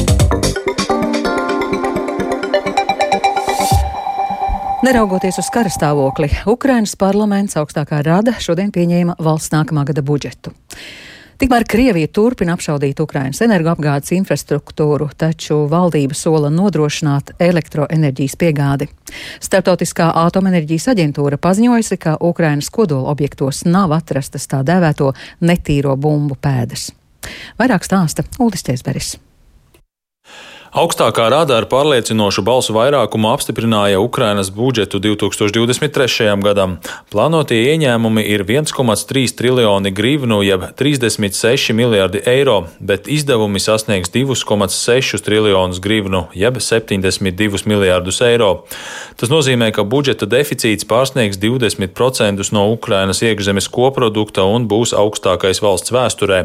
Neraugoties 4.79 5.37
uz 5.43 5.49
kara 5.53 5.69
stāvokli, 5.75 6.31
Ukrainas 6.49 6.95
parlaments 6.97 7.59
augstākā 7.59 7.99
rada 8.07 8.37
šodien 8.41 8.71
pieņēma 8.73 9.19
valsts 9.19 9.51
nākamā 9.53 9.83
gada 9.91 10.05
budžetu. 10.07 10.55
Tikmēr 11.39 11.63
Krievija 11.71 12.09
turpina 12.11 12.57
apšaudīt 12.57 12.99
Ukrainas 12.99 13.39
energoapgādes 13.45 14.11
infrastruktūru, 14.17 15.07
taču 15.15 15.61
valdība 15.71 16.17
sola 16.19 16.51
nodrošināt 16.51 17.31
elektroenerģijas 17.47 18.35
piegādi. 18.41 18.89
Startautiskā 19.39 20.09
atomenerģijas 20.25 20.89
aģentūra 20.97 21.39
paziņojusi, 21.39 22.01
ka 22.03 22.17
Ukrainas 22.27 22.73
kodola 22.75 23.15
objektos 23.15 23.63
nav 23.71 23.95
atrastas 24.01 24.51
tā 24.51 24.65
dēvēto 24.67 25.13
netīro 25.47 25.95
bumbu 25.95 26.35
pēdas. 26.43 26.91
Vairāk 27.63 27.87
stāsta 27.87 28.27
Ulis 28.43 28.67
Tiesberis. 28.67 29.15
Augstākā 30.69 31.31
rada 31.33 31.55
ar 31.57 31.65
pārliecinošu 31.65 32.43
balsu 32.45 32.75
vairākumu 32.77 33.31
apstiprināja 33.33 34.03
Ukrainas 34.05 34.51
budžetu 34.53 34.99
2023. 35.01 36.35
gadam. 36.45 36.75
Plānotie 37.09 37.63
ieņēmumi 37.71 38.27
ir 38.29 38.45
1,3 38.45 39.33
triljoni 39.39 39.93
grivnu, 39.97 40.43
jeb 40.45 40.67
36 40.77 41.73
miljardi 41.73 42.21
eiro, 42.29 42.59
bet 42.85 43.09
izdevumi 43.09 43.63
sasniegs 43.65 44.13
2,6 44.13 45.25
triljonus 45.25 45.81
grivnu, 45.81 46.27
jeb 46.37 46.61
72 46.61 47.65
miljardus 47.65 48.21
eiro. 48.29 48.67
Tas 49.17 49.33
nozīmē, 49.33 49.73
ka 49.73 49.89
budžeta 49.89 50.29
deficīts 50.29 50.85
pārsniegs 50.85 51.41
20% 51.41 52.53
no 52.53 52.69
Ukrainas 52.77 53.25
iekšzemes 53.25 53.73
koprodukta 53.73 54.45
un 54.45 54.69
būs 54.69 54.93
augstākais 54.93 55.65
valsts 55.65 55.97
vēsturē. 55.97 56.45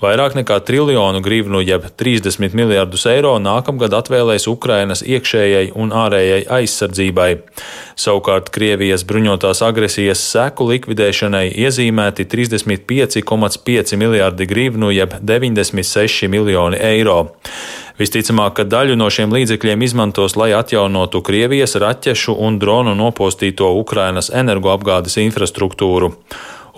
Vairāk 0.00 0.32
nekā 0.32 0.56
triljonu 0.64 1.20
grivnu, 1.20 1.58
jeb 1.60 1.84
30 2.00 2.54
miljardus 2.56 3.02
eiro 3.10 3.34
nākamgad 3.36 3.92
atvēlēs 3.98 4.46
Ukrainas 4.48 5.02
iekšējai 5.04 5.74
un 5.76 5.90
ārējai 5.92 6.46
aizsardzībai. 6.56 7.26
Savukārt 8.00 8.48
Krievijas 8.54 9.04
bruņotās 9.04 9.60
agresijas 9.66 10.22
seku 10.24 10.70
likvidēšanai 10.70 11.50
iezīmēti 11.52 12.24
35,5 12.32 13.98
miljardi 14.00 14.46
grivnu, 14.48 14.88
jeb 14.96 15.18
96 15.20 16.30
miljoni 16.32 16.80
eiro. 16.80 17.18
Visticamāk, 18.00 18.54
ka 18.56 18.64
daļu 18.64 18.96
no 18.96 19.10
šiem 19.12 19.34
līdzekļiem 19.36 19.84
izmantos, 19.84 20.32
lai 20.40 20.54
atjaunotu 20.56 21.20
Krievijas 21.20 21.76
raķešu 21.76 22.38
un 22.40 22.56
dronu 22.62 22.96
nopostīto 22.96 23.68
Ukrainas 23.82 24.32
energoapgādes 24.32 25.20
infrastruktūru. 25.20 26.14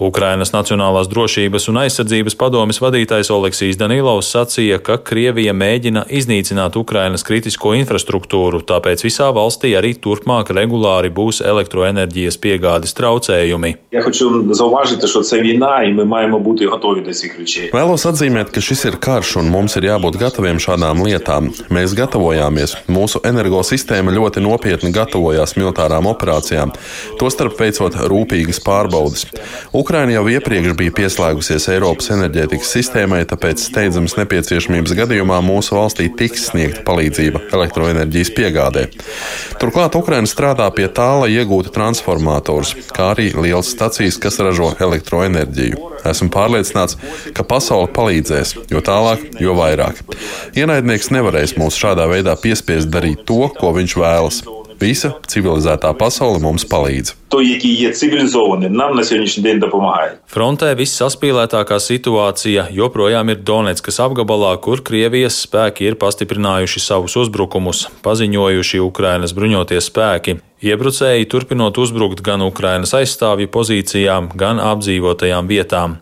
Ukrainas 0.01 0.53
Nacionālās 0.55 1.09
drošības 1.11 1.69
un 1.69 1.81
aizsardzības 1.83 2.37
padomes 2.39 2.81
vadītājs 2.83 3.31
Oleksijs 3.35 3.79
Danilovs 3.81 4.31
sacīja, 4.33 4.79
ka 4.83 4.97
Krievija 4.99 5.53
mēģina 5.57 6.05
iznīcināt 6.11 6.77
Ukrainas 6.81 7.25
kritisko 7.27 7.75
infrastruktūru, 7.79 8.63
tāpēc 8.67 9.05
visā 9.07 9.29
valstī 9.35 9.75
arī 9.79 9.93
turpmāk 9.95 10.51
regulāri 10.57 11.13
būs 11.13 11.43
elektroenerģijas 11.45 12.39
piegādes 12.43 12.97
traucējumi. 12.99 13.75
Vēlos 17.73 18.07
atzīmēt, 18.11 18.53
ka 18.55 18.65
šis 18.65 18.85
ir 18.91 18.99
karš 19.07 19.37
un 19.43 19.51
mums 19.53 19.77
ir 19.79 19.89
jābūt 19.91 20.19
gataviem 20.21 20.61
šādām 20.63 21.05
lietām. 21.07 21.53
Mēs 21.73 21.97
gatavojāmies. 21.99 22.77
Mūsu 22.93 23.23
energosistēma 23.29 24.15
ļoti 24.15 24.43
nopietni 24.45 24.93
gatavojās 24.95 25.57
militārām 25.61 26.09
operācijām, 26.11 26.73
tostarp 27.21 27.59
veicot 27.61 27.97
rūpīgas 28.11 28.63
pārbaudes. 28.65 29.27
Ukraina 29.73 29.92
jau 29.93 30.23
iepriekš 30.31 30.73
bija 30.79 30.93
pieslēgusies 30.97 31.67
Eiropas 31.75 32.07
enerģētikas 32.15 32.71
sistēmai, 32.77 33.21
tāpēc 33.29 33.61
steidzams 33.61 34.15
nepieciešamības 34.17 34.95
gadījumā 34.97 35.41
mūsu 35.45 35.77
valstī 35.77 36.07
tiks 36.17 36.47
sniegta 36.49 36.81
palīdzība 36.87 37.43
elektroenerģijas 37.53 38.31
piegādē. 38.37 38.87
Turklāt 39.61 39.99
Ukraina 39.99 40.31
strādā 40.31 40.71
pie 40.73 40.89
tā, 40.89 41.11
lai 41.21 41.29
iegūtu 41.35 41.75
transformatorus, 41.77 42.73
kā 42.97 43.11
arī 43.13 43.29
lielas 43.37 43.75
stacijas, 43.75 44.17
kas 44.23 44.41
ražo 44.41 44.71
elektroenerģiju. 44.81 45.93
Esmu 46.09 46.33
pārliecināts, 46.33 46.97
ka 47.37 47.45
pasaule 47.45 47.93
palīdzēs, 47.93 48.57
jo 48.73 48.81
tālāk, 48.83 49.29
jo 49.45 49.53
vairāk. 49.61 50.01
Ienaidnieks 50.57 51.13
nevarēs 51.13 51.59
mūs 51.61 51.77
šādā 51.79 52.09
veidā 52.11 52.39
piespiest 52.41 52.89
darīt 52.91 53.27
to, 53.29 53.45
ko 53.61 53.77
viņš 53.77 53.99
vēlas. 54.01 54.43
Visa 54.83 55.13
civilizētā 55.31 55.93
pasaule 55.95 56.41
mums 56.43 56.65
palīdz. 56.67 57.13
Frontē 60.33 60.71
vissaspīlētākā 60.81 61.79
situācija 61.79 62.67
joprojām 62.75 63.31
ir 63.31 63.45
Donetskas 63.47 64.01
apgabalā, 64.03 64.57
kur 64.65 64.83
Krievijas 64.83 65.39
spēki 65.47 65.87
ir 65.87 65.99
pastiprinājuši 66.03 66.83
savus 66.83 67.15
uzbrukumus, 67.23 67.87
paziņojuši 68.03 68.83
Ukrainas 68.83 69.37
bruņoties 69.39 69.93
spēki. 69.93 70.41
Iebrucēji 70.63 71.27
turpinot 71.27 71.75
uzbrukt 71.83 72.21
gan 72.23 72.43
Ukrainas 72.47 72.93
aizstāvju 72.95 73.49
pozīcijām, 73.51 74.29
gan 74.39 74.61
apdzīvotajām 74.63 75.49
vietām. 75.51 75.97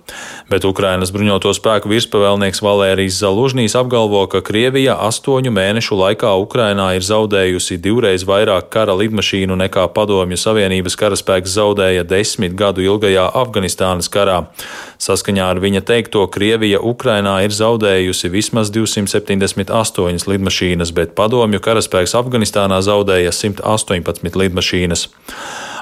Bet 0.52 0.66
Ukrainas 0.68 1.14
bruņoto 1.14 1.54
spēku 1.56 1.88
virspavēlnieks 1.88 2.60
Valērijas 2.60 3.22
Zalužnīs 3.22 3.72
apgalvo, 3.80 4.20
ka 4.28 4.42
Krievija 4.44 4.98
astoņu 5.06 5.48
mēnešu 5.56 5.96
laikā 6.02 6.34
Ukrainā 6.42 6.90
ir 6.98 7.06
zaudējusi 7.08 7.80
divreiz 7.80 8.26
vairāk 8.28 8.68
kara 8.68 8.98
lidmašīnu 9.00 9.56
nekā 9.64 9.86
Padomju 9.96 10.36
Savienības 10.36 10.98
karaspēks 11.00 11.56
zaudēja 11.56 12.04
desmit 12.04 12.52
gadu 12.52 12.84
ilgajā 12.84 13.30
Afganistānas 13.40 14.12
karā. 14.12 14.42
Saskaņā 15.00 15.46
ar 15.54 15.60
viņa 15.64 15.80
teikto, 15.88 16.26
Krievija 16.28 16.82
Ukrainā 16.84 17.38
ir 17.46 17.54
zaudējusi 17.56 18.28
vismaz 18.28 18.68
278 18.74 20.28
lidmašīnas, 20.28 20.92
bet 20.92 21.14
Padomju 21.16 21.62
karaspēks 21.64 22.12
Afganistānā 22.20 22.82
zaudēja 22.84 23.32
118 23.32 24.36
lidmašīnas. 24.42 25.06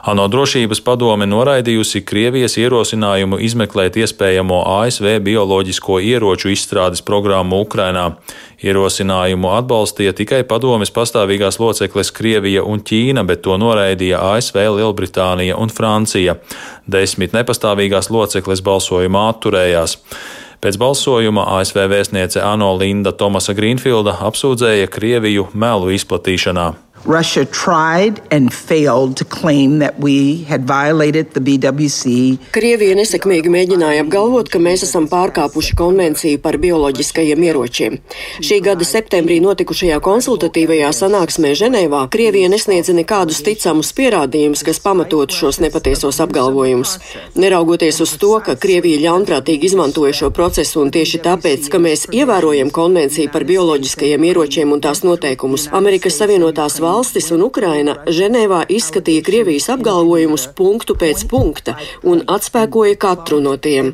ANO 0.09 0.25
drošības 0.33 0.81
padome 0.81 1.27
noraidījusi 1.29 2.01
Krievijas 2.09 2.55
ierosinājumu 2.57 3.37
izmeklēt 3.45 3.99
iespējamo 4.01 4.63
ASV 4.79 5.19
bioloģisko 5.27 5.99
ieroču 6.01 6.49
izstrādes 6.55 7.03
programmu 7.05 7.59
Ukrainā. 7.67 8.07
Ierosinājumu 8.65 9.51
atbalstīja 9.59 10.15
tikai 10.17 10.41
padomes 10.49 10.95
pastāvīgās 10.97 11.61
locekles 11.61 12.13
Krievija 12.17 12.65
un 12.65 12.81
Ķīna, 12.81 13.27
bet 13.29 13.45
to 13.45 13.59
noraidīja 13.61 14.23
ASV, 14.33 14.63
Lielbritānija 14.79 15.61
un 15.61 15.69
Francija. 15.69 16.39
Desmit 16.89 17.37
nepastāvīgās 17.37 18.09
locekles 18.09 18.65
balsojumā 18.65 19.29
atturējās. 19.35 19.99
Pēc 20.65 20.81
balsojuma 20.81 21.45
ASV 21.61 21.85
vēstniece 21.93 22.41
ANO 22.43 22.73
Linda 22.81 23.13
Tomasa 23.13 23.53
Grīnfilda 23.55 24.17
apsūdzēja 24.27 24.89
Krieviju 24.91 25.51
melu 25.53 25.93
izplatīšanā. 26.01 26.73
Russia 27.05 27.45
tried 27.45 28.21
and 28.31 28.53
failed 28.53 29.17
to 29.17 29.25
claim 29.25 29.79
that 29.79 29.99
we 29.99 30.45
had 30.45 30.67
violated 30.67 31.33
the 31.33 31.41
BWC. 31.41 32.39
Krievija 32.53 32.97
nesekmīgi 32.99 33.53
mēģināja 33.53 34.03
apgalvot, 34.05 34.51
ka 34.51 34.59
mēs 34.59 34.83
esam 34.85 35.07
pārkāpuši 35.09 35.77
konvenciju 35.79 36.41
par 36.43 36.59
bioloģiskajiem 36.61 37.45
ieročiem. 37.49 37.99
Šī 38.45 38.59
gada 38.67 38.87
septembrī 38.89 39.39
notikušajā 39.45 40.01
konsultatīvajā 40.05 40.91
sanāksmē 40.97 41.55
Ženēvā 41.59 42.03
Krievija 42.13 42.51
nesniedza 42.53 42.97
nekādus 42.97 43.41
ticamus 43.47 43.95
pierādījumus, 43.97 44.65
kas 44.67 44.83
pamatotu 44.83 45.39
šos 45.39 45.61
nepatiesos 45.63 46.21
apgalvojumus. 46.27 46.99
Neraugoties 47.39 48.03
uz 48.05 48.17
to, 48.19 48.35
ka 48.45 48.59
Krievija 48.59 49.05
ļaunprātīgi 49.07 49.71
izmantoja 49.71 50.17
šo 50.23 50.33
procesu 50.35 50.83
un 50.83 50.93
tieši 50.93 51.23
tāpēc, 51.25 51.71
ka 51.71 51.81
mēs 51.83 52.09
ievērojam 52.11 52.75
konvenciju 52.75 53.31
par 53.33 53.47
bioloģiskajiem 53.49 54.29
ieročiem 54.33 54.75
un 54.75 54.83
tās 54.85 55.05
noteikumus, 55.07 55.71
Amerikas 55.79 56.19
Savienotās 56.19 56.81
valsts 56.83 56.88
valstis 56.89 57.29
un 57.35 57.45
Ukraina 57.45 57.99
Ženēvā 58.09 58.65
izskatīja 58.73 59.23
Krievijas 59.27 59.69
apgalvojumus 59.75 60.47
punktu 60.57 60.97
pēc 60.99 61.27
punkta 61.29 61.77
un 62.09 62.23
atspēkoja 62.35 62.97
katru 63.01 63.41
no 63.45 63.57
tiem. 63.61 63.93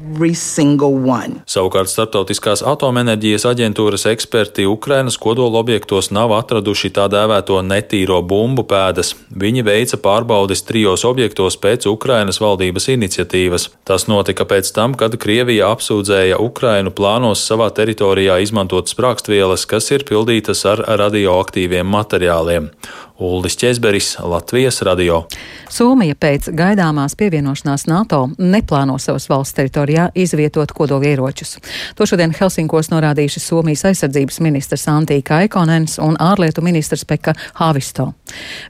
Savukārt 1.50 1.90
Startautiskās 1.90 2.62
atomenerģijas 2.62 3.46
aģentūras 3.50 4.06
eksperti 4.12 4.66
Ukrainas 4.70 5.18
kodolobjektos 5.20 6.12
nav 6.14 6.34
atraduši 6.36 6.92
tā 6.94 7.08
dēvēto 7.12 7.60
netīro 7.66 8.20
bumbu 8.22 8.66
pēdas. 8.70 9.14
Viņi 9.44 9.64
veica 9.66 9.98
pārbaudes 10.04 10.64
trijos 10.68 11.06
objektos 11.08 11.58
pēc 11.60 11.88
Ukrainas 11.90 12.40
valdības 12.42 12.88
iniciatīvas. 12.94 13.68
Tas 13.88 14.06
notika 14.10 14.46
pēc 14.48 14.70
tam, 14.76 14.94
kad 14.98 15.18
Krievija 15.20 15.72
apsūdzēja 15.74 16.40
Ukrainu 16.42 16.94
plānos 16.94 17.42
savā 17.48 17.70
teritorijā 17.74 18.38
izmantot 18.44 18.92
sprākstvielas, 18.92 19.66
kas 19.70 19.90
ir 19.94 20.06
pildītas 20.08 20.64
ar 20.68 20.84
radioaktīviem 21.02 21.88
materiāliem. 21.98 22.70
Uldis 23.18 23.56
Česberis, 23.56 24.16
Latvijas 24.18 24.82
radio. 24.82 25.22
Somija 25.70 26.14
pēc 26.18 26.48
gaidāmās 26.54 27.14
pievienošanās 27.18 27.86
NATO 27.86 28.24
neplāno 28.38 28.98
savas 28.98 29.28
valsts 29.30 29.54
teritorijā 29.54 30.08
izvietot 30.14 30.72
kodolieročus. 30.74 31.56
To 31.94 32.06
šodien 32.06 32.34
Helsinkos 32.34 32.90
norādījuši 32.90 33.40
Somijas 33.40 33.84
aizsardzības 33.90 34.40
ministrs 34.42 34.88
Antī 34.90 35.20
Kaikonens 35.22 35.98
un 36.02 36.18
ārlietu 36.18 36.62
ministrs 36.62 37.06
Pekka 37.06 37.36
Havisto. 37.54 38.10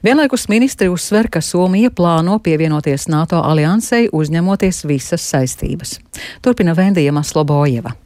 Vienlaikus 0.03 0.47
ministri 0.49 0.89
uzsver, 0.93 1.29
ka 1.31 1.41
Somija 1.41 1.89
plāno 1.89 2.39
pievienoties 2.39 3.09
NATO 3.09 3.41
aliansei, 3.41 4.09
uzņemoties 4.13 4.85
visas 4.85 5.29
saistības. 5.29 5.99
Turpina 6.41 6.77
Vendija 6.77 7.11
Maslobojeva. 7.11 8.04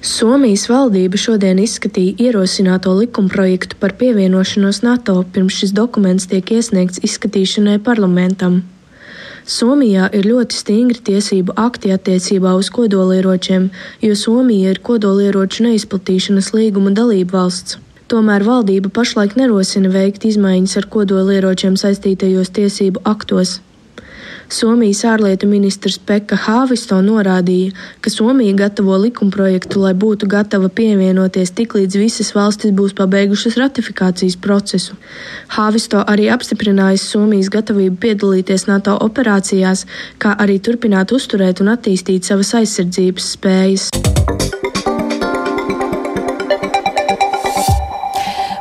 Somijas 0.00 0.62
valdība 0.70 1.18
šodien 1.20 1.58
izskatīja 1.60 2.14
ierosināto 2.24 2.94
likumprojektu 2.96 3.76
par 3.76 3.92
pievienošanos 4.00 4.80
NATO, 4.80 5.18
pirms 5.34 5.58
šis 5.60 5.74
dokuments 5.76 6.24
tiek 6.30 6.54
iesniegts 6.56 7.02
izskatīšanai 7.04 7.76
parlamentam. 7.84 8.62
Somijā 9.44 10.08
ir 10.16 10.24
ļoti 10.24 10.56
stingri 10.56 11.04
tiesību 11.04 11.52
akti 11.60 11.92
attiecībā 11.92 12.54
uz 12.56 12.72
kodolieročiem, 12.72 13.68
jo 14.00 14.16
Somija 14.16 14.72
ir 14.72 14.80
kodolieroču 14.80 15.68
neizplatīšanas 15.68 16.54
līguma 16.56 16.96
dalība 16.96 17.42
valsts. 17.42 17.76
Tomēr 18.08 18.46
valdība 18.48 18.88
pašlaik 18.88 19.36
nerosina 19.36 19.92
veikt 19.92 20.24
izmaiņas 20.24 20.78
ar 20.80 20.88
kodolieročiem 20.96 21.76
saistītajos 21.76 22.56
tiesību 22.56 23.04
aktos. 23.04 23.58
Somijas 24.50 25.04
ārlietu 25.06 25.46
ministrs 25.46 26.00
Pekka 26.02 26.34
Hāvisto 26.34 26.96
norādīja, 27.06 27.70
ka 28.02 28.10
Somija 28.10 28.56
gatavo 28.58 28.96
likumprojektu, 28.98 29.78
lai 29.84 29.92
būtu 29.94 30.26
gatava 30.30 30.66
pievienoties 30.66 31.54
tiklīdz 31.60 31.98
visas 32.00 32.32
valstis 32.34 32.74
būs 32.74 32.96
pabeigušas 32.98 33.54
ratifikācijas 33.62 34.34
procesu. 34.42 34.98
Hāvisto 35.54 36.02
arī 36.02 36.26
apstiprinājis 36.34 37.06
Somijas 37.12 37.52
gatavību 37.54 38.02
piedalīties 38.02 38.66
NATO 38.66 38.98
operācijās, 39.06 39.86
kā 40.18 40.34
arī 40.34 40.58
turpināt 40.58 41.14
uzturēt 41.14 41.62
un 41.62 41.70
attīstīt 41.76 42.26
savas 42.26 42.56
aizsardzības 42.58 43.34
spējas. 43.38 43.90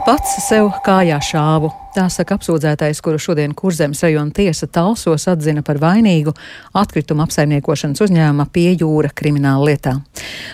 Pats 0.10 0.40
sev 0.42 0.72
kājā 0.82 1.20
šāvu 1.22 1.70
Tā 1.90 2.04
saka 2.14 2.36
apsūdzētais, 2.38 3.00
kuru 3.02 3.18
šodien 3.18 3.56
Kurzemes 3.58 4.04
rajona 4.06 4.30
tiesa 4.36 4.68
Talsos 4.70 5.24
atzina 5.32 5.64
par 5.66 5.80
vainīgu 5.82 6.36
atkrituma 6.78 7.26
apsaimniekošanas 7.26 8.04
uzņēmuma 8.06 8.46
piejūra 8.54 9.10
krimināla 9.18 9.72
lietā. 9.72 9.96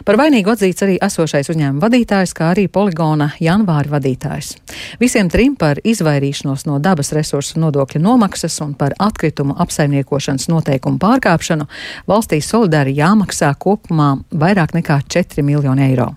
Par 0.07 0.15
vainīgu 0.21 0.53
atzīts 0.53 0.87
arī 0.87 0.95
esošais 1.03 1.51
uzņēmuma 1.51 1.83
vadītājs, 1.83 2.31
kā 2.37 2.53
arī 2.53 2.69
poligona 2.71 3.33
janvāra 3.43 3.97
vadītājs. 3.97 4.55
Visiem 5.03 5.27
trim 5.29 5.59
par 5.59 5.83
izvairīšanos 5.83 6.69
no 6.71 6.79
dabas 6.79 7.11
resursu 7.15 7.59
nodokļa 7.59 8.05
nomaksas 8.07 8.55
un 8.63 8.71
par 8.79 8.95
atkritumu 8.95 9.59
apsaimniekošanas 9.59 10.47
noteikumu 10.49 11.03
pārkāpšanu 11.03 11.67
valstī 12.07 12.39
solidāri 12.39 12.95
jāmaksā 12.95 13.51
kopumā 13.59 14.13
vairāk 14.31 14.79
nekā 14.79 15.03
4 15.19 15.43
miljoni 15.43 15.91
eiro. 15.91 16.13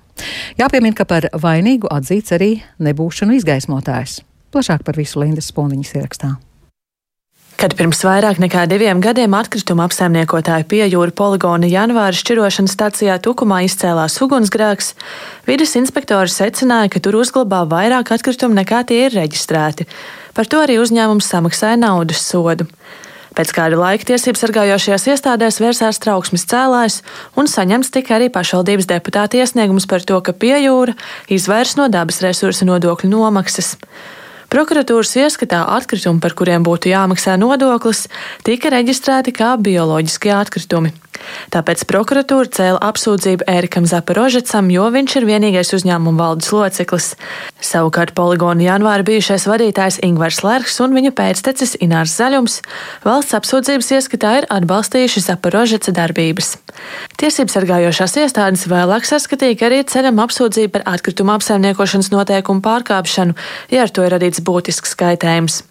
Jāpiemina, 0.58 0.96
ka 0.98 1.06
par 1.08 1.28
vainīgu 1.32 1.90
atzīts 1.92 2.34
arī 2.36 2.56
nebūšanu 2.82 3.38
izgaismotājs. 3.38 4.20
Plašāk 4.52 4.84
par 4.84 4.96
visu 4.96 5.20
Lindas 5.20 5.50
Spundiņas 5.52 5.96
ierakstā. 5.98 6.36
Kad 7.58 7.72
pirms 7.74 7.98
vairāk 8.06 8.38
nekā 8.38 8.68
diviem 8.70 9.00
gadiem 9.02 9.32
atkrituma 9.34 9.88
apsaimniekotāja 9.88 10.62
pie 10.70 10.84
jūra 10.84 11.10
poligona 11.10 11.66
janvāra 11.66 12.14
šķirošanas 12.14 12.76
stācijā 12.76 13.16
Tukumā 13.18 13.64
izcēlās 13.66 14.14
ugunsgrēks, 14.22 14.92
vidas 15.48 15.74
inspektori 15.80 16.30
secināja, 16.30 16.92
ka 16.94 17.02
tur 17.02 17.18
uzglabā 17.18 17.64
vairāk 17.66 18.12
atkritumu 18.14 18.54
nekā 18.60 18.84
tie 18.86 19.00
ir 19.08 19.18
reģistrēti. 19.18 19.88
Par 20.38 20.46
to 20.46 20.62
arī 20.62 20.78
uzņēmums 20.78 21.32
samaksāja 21.34 21.82
naudas 21.82 22.22
sodu. 22.22 22.68
Pēc 23.38 23.52
kāda 23.54 23.76
laika 23.78 24.02
tiesības 24.08 24.40
sargājošajās 24.42 25.04
iestādēs 25.12 25.60
vērsās 25.62 26.00
trauksmes 26.02 26.42
cēlājs 26.50 26.96
un 27.38 27.46
saņemts 27.46 27.92
tika 27.94 28.16
arī 28.16 28.26
pašvaldības 28.34 28.88
deputāta 28.90 29.38
iesniegums 29.38 29.86
par 29.86 30.02
to, 30.02 30.18
ka 30.26 30.34
piejūra 30.34 30.96
izvairs 31.30 31.76
no 31.78 31.86
dabas 31.86 32.18
resursu 32.24 32.66
nodokļu 32.66 33.12
nomaksas. 33.12 33.76
Prokuratūras 34.50 35.14
ieskatā 35.22 35.60
atkritumi, 35.76 36.18
par 36.24 36.34
kuriem 36.34 36.66
būtu 36.66 36.90
jāmaksā 36.90 37.36
nodoklis, 37.38 38.08
tika 38.42 38.74
reģistrēti 38.74 39.36
kā 39.38 39.54
bioloģiskie 39.62 40.34
atkritumi. 40.34 40.90
Tāpēc 41.54 41.84
prokuratūra 41.88 42.50
cēla 42.52 42.80
apsūdzību 42.88 43.46
Ērikam 43.48 43.86
Zaporožecam, 43.88 44.68
jo 44.72 44.88
viņš 44.94 45.16
ir 45.20 45.26
vienīgais 45.28 45.72
uzņēmuma 45.76 46.20
valdes 46.20 46.50
loceklis. 46.52 47.12
Savukārt 47.64 48.14
poligona 48.18 48.66
janvāra 48.66 49.06
bijušais 49.06 49.48
vadītājs 49.50 50.00
Ingvars 50.06 50.42
Lērks 50.44 50.78
un 50.84 50.96
viņa 50.96 51.14
pēctecis 51.18 51.76
Inārs 51.84 52.16
Zaļums 52.18 52.60
valsts 53.06 53.36
apsūdzības 53.38 53.92
ieskatā 53.98 54.34
ir 54.42 54.48
atbalstījuši 54.58 55.24
Zaporožeca 55.26 55.94
darbības. 55.96 56.56
Tiesības 57.18 57.56
sargājošās 57.58 58.14
iestādes 58.22 58.68
vēlāk 58.70 59.08
saskatīja, 59.08 59.58
ka 59.58 59.70
arī 59.70 59.82
ceļam 59.88 60.20
apsūdzību 60.26 60.74
par 60.76 60.86
atkritumu 60.94 61.34
apsaimniekošanas 61.38 62.12
noteikumu 62.14 62.62
pārkāpšanu, 62.64 63.34
ja 63.74 63.86
ar 63.86 63.92
to 63.94 64.06
ir 64.06 64.14
radīts 64.14 64.44
būtisks 64.44 64.94
skaitējums. 64.94 65.62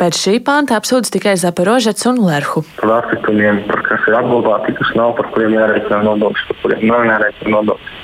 Pēc 0.00 0.18
šī 0.18 0.34
panta 0.44 0.78
apsūdz 0.80 1.12
tikai 1.14 1.36
Zaporožets 1.40 2.06
un 2.10 2.20
Lerhu. 2.24 2.64
Par 2.80 2.96
atkritumiem, 2.98 3.62
par 3.68 3.84
kas 3.86 4.08
ir 4.10 4.18
apglabāti, 4.18 4.74
kas 4.78 4.90
nav, 4.98 5.14
par 5.18 5.30
kuriem 5.34 5.54
jārēķina 5.56 6.02
nodoklis, 6.08 6.46
par 6.50 6.60
kuriem 6.64 6.86
nav 6.90 7.06
jārēķina 7.10 7.54
nodoklis. 7.54 8.00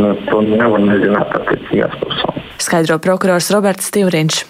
Nu, 0.00 0.14
to 0.28 0.40
nevar 0.46 0.80
nezināt 0.84 1.34
attiecīgās 1.40 1.96
personas. 2.00 2.54
Skaidro 2.60 3.00
prokurors 3.02 3.50
Roberts 3.52 3.88
Stīvriņš. 3.90 4.44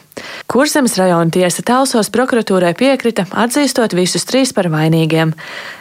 Kurzemes 0.50 0.96
rajona 0.98 1.30
tiesa 1.30 1.62
Talsos 1.62 2.08
prokuratūrai 2.10 2.72
piekrita, 2.74 3.22
atzīstot 3.38 3.92
visus 3.94 4.24
trīs 4.26 4.50
par 4.50 4.66
vainīgiem. 4.66 5.30